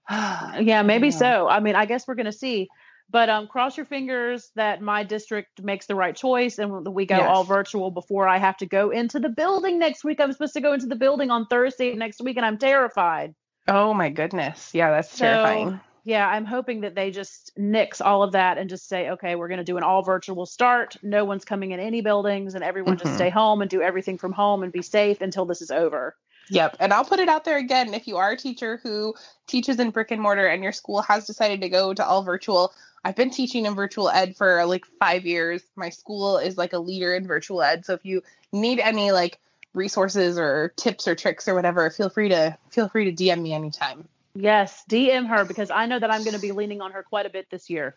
Yeah, 0.61 0.83
maybe 0.83 1.07
Yeah. 1.07 1.11
so. 1.11 1.47
I 1.47 1.59
mean, 1.59 1.75
I 1.75 1.85
guess 1.85 2.07
we're 2.07 2.15
going 2.15 2.25
to 2.27 2.31
see. 2.31 2.69
But 3.09 3.29
um, 3.29 3.47
cross 3.47 3.77
your 3.77 3.85
fingers 3.85 4.51
that 4.55 4.81
my 4.81 5.03
district 5.03 5.61
makes 5.63 5.85
the 5.85 5.95
right 5.95 6.15
choice 6.15 6.59
and 6.59 6.85
we 6.93 7.05
go 7.05 7.15
Yes. 7.17 7.29
all 7.29 7.43
virtual 7.45 7.89
before 7.89 8.27
I 8.27 8.37
have 8.37 8.57
to 8.57 8.65
go 8.65 8.89
into 8.89 9.19
the 9.19 9.29
building 9.29 9.79
next 9.79 10.03
week. 10.03 10.19
I'm 10.19 10.31
supposed 10.33 10.53
to 10.55 10.61
go 10.61 10.73
into 10.73 10.87
the 10.87 10.95
building 10.97 11.31
on 11.31 11.45
Thursday 11.47 11.93
next 11.95 12.21
week, 12.21 12.35
and 12.35 12.45
I'm 12.45 12.57
terrified. 12.57 13.33
Oh 13.67 13.93
my 13.93 14.09
goodness. 14.09 14.73
Yeah, 14.73 14.91
that's 14.91 15.11
So, 15.11 15.25
terrifying. 15.25 15.79
Yeah, 16.03 16.27
I'm 16.27 16.45
hoping 16.45 16.81
that 16.81 16.95
they 16.95 17.11
just 17.11 17.51
nix 17.57 17.99
all 17.99 18.23
of 18.23 18.31
that 18.33 18.57
and 18.57 18.69
just 18.69 18.87
say, 18.87 19.09
okay, 19.11 19.35
we're 19.35 19.49
going 19.49 19.57
to 19.59 19.63
do 19.65 19.75
an 19.77 19.83
all 19.83 20.03
virtual 20.03 20.45
start. 20.45 20.95
No 21.03 21.25
one's 21.25 21.43
coming 21.45 21.71
in 21.71 21.79
any 21.81 21.99
buildings, 22.01 22.55
and 22.55 22.63
everyone 22.63 22.95
Mhm. 22.97 23.03
just 23.03 23.15
stay 23.15 23.29
home 23.29 23.61
and 23.61 23.69
do 23.69 23.81
everything 23.81 24.17
from 24.17 24.31
home 24.33 24.63
and 24.63 24.71
be 24.71 24.81
safe 24.81 25.19
until 25.21 25.45
this 25.45 25.61
is 25.61 25.69
over. 25.71 26.15
Yep. 26.49 26.77
And 26.79 26.93
I'll 26.93 27.03
put 27.03 27.19
it 27.19 27.27
out 27.27 27.43
there 27.43 27.57
again. 27.57 27.93
If 27.93 28.07
you 28.07 28.15
are 28.15 28.31
a 28.31 28.37
teacher 28.37 28.79
who 28.83 29.13
teaches 29.47 29.79
in 29.81 29.89
brick 29.89 30.11
and 30.11 30.21
mortar 30.21 30.47
and 30.47 30.63
your 30.63 30.71
school 30.71 31.01
has 31.01 31.25
decided 31.25 31.59
to 31.59 31.67
go 31.67 31.93
to 31.93 32.05
all 32.05 32.23
virtual, 32.23 32.71
I've 33.03 33.15
been 33.15 33.29
teaching 33.29 33.65
in 33.65 33.75
virtual 33.75 34.09
ed 34.09 34.35
for 34.35 34.65
like 34.65 34.85
five 34.99 35.25
years. 35.25 35.63
My 35.75 35.89
school 35.89 36.37
is 36.37 36.57
like 36.57 36.73
a 36.73 36.79
leader 36.79 37.15
in 37.15 37.27
virtual 37.27 37.61
ed. 37.61 37.85
So 37.85 37.93
if 37.93 38.05
you 38.05 38.21
need 38.51 38.79
any 38.79 39.11
like 39.11 39.39
resources 39.73 40.37
or 40.37 40.73
tips 40.75 41.07
or 41.07 41.15
tricks 41.15 41.47
or 41.47 41.55
whatever, 41.55 41.89
feel 41.89 42.09
free 42.09 42.29
to 42.29 42.57
feel 42.69 42.89
free 42.89 43.11
to 43.11 43.23
DM 43.23 43.41
me 43.41 43.53
anytime. 43.53 44.07
Yes, 44.35 44.83
DM 44.89 45.27
her 45.27 45.45
because 45.45 45.71
I 45.71 45.85
know 45.85 45.97
that 45.99 46.11
I'm 46.11 46.23
going 46.23 46.35
to 46.35 46.41
be 46.41 46.51
leaning 46.51 46.81
on 46.81 46.91
her 46.91 47.01
quite 47.03 47.25
a 47.25 47.29
bit 47.29 47.49
this 47.49 47.69
year. 47.69 47.95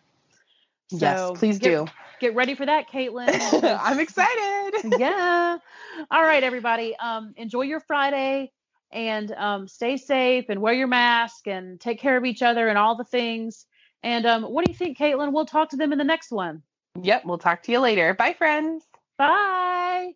yes, 0.89 1.19
So 1.19 1.33
please 1.35 1.59
get- 1.59 1.69
do. 1.69 1.91
Get 2.19 2.35
ready 2.35 2.53
for 2.53 2.67
that, 2.67 2.87
Caitlin. 2.87 3.29
I'm 3.81 3.99
excited. 3.99 4.93
yeah. 4.99 5.57
All 6.11 6.21
right, 6.21 6.43
everybody. 6.43 6.95
Um, 6.95 7.33
enjoy 7.35 7.61
your 7.63 7.79
Friday 7.79 8.51
and 8.91 9.31
um, 9.31 9.67
stay 9.67 9.97
safe 9.97 10.45
and 10.49 10.61
wear 10.61 10.75
your 10.75 10.85
mask 10.85 11.47
and 11.47 11.79
take 11.79 11.99
care 11.99 12.15
of 12.15 12.23
each 12.23 12.43
other 12.43 12.67
and 12.67 12.77
all 12.77 12.95
the 12.95 13.03
things. 13.03 13.65
And 14.03 14.25
um, 14.25 14.43
what 14.43 14.65
do 14.65 14.71
you 14.71 14.77
think, 14.77 14.97
Caitlin? 14.97 15.31
We'll 15.31 15.45
talk 15.45 15.69
to 15.69 15.77
them 15.77 15.91
in 15.91 15.97
the 15.97 16.03
next 16.03 16.31
one. 16.31 16.63
Yep, 17.01 17.25
we'll 17.25 17.37
talk 17.37 17.63
to 17.63 17.71
you 17.71 17.79
later. 17.79 18.13
Bye 18.13 18.33
friends. 18.33 18.83
Bye. 19.17 20.13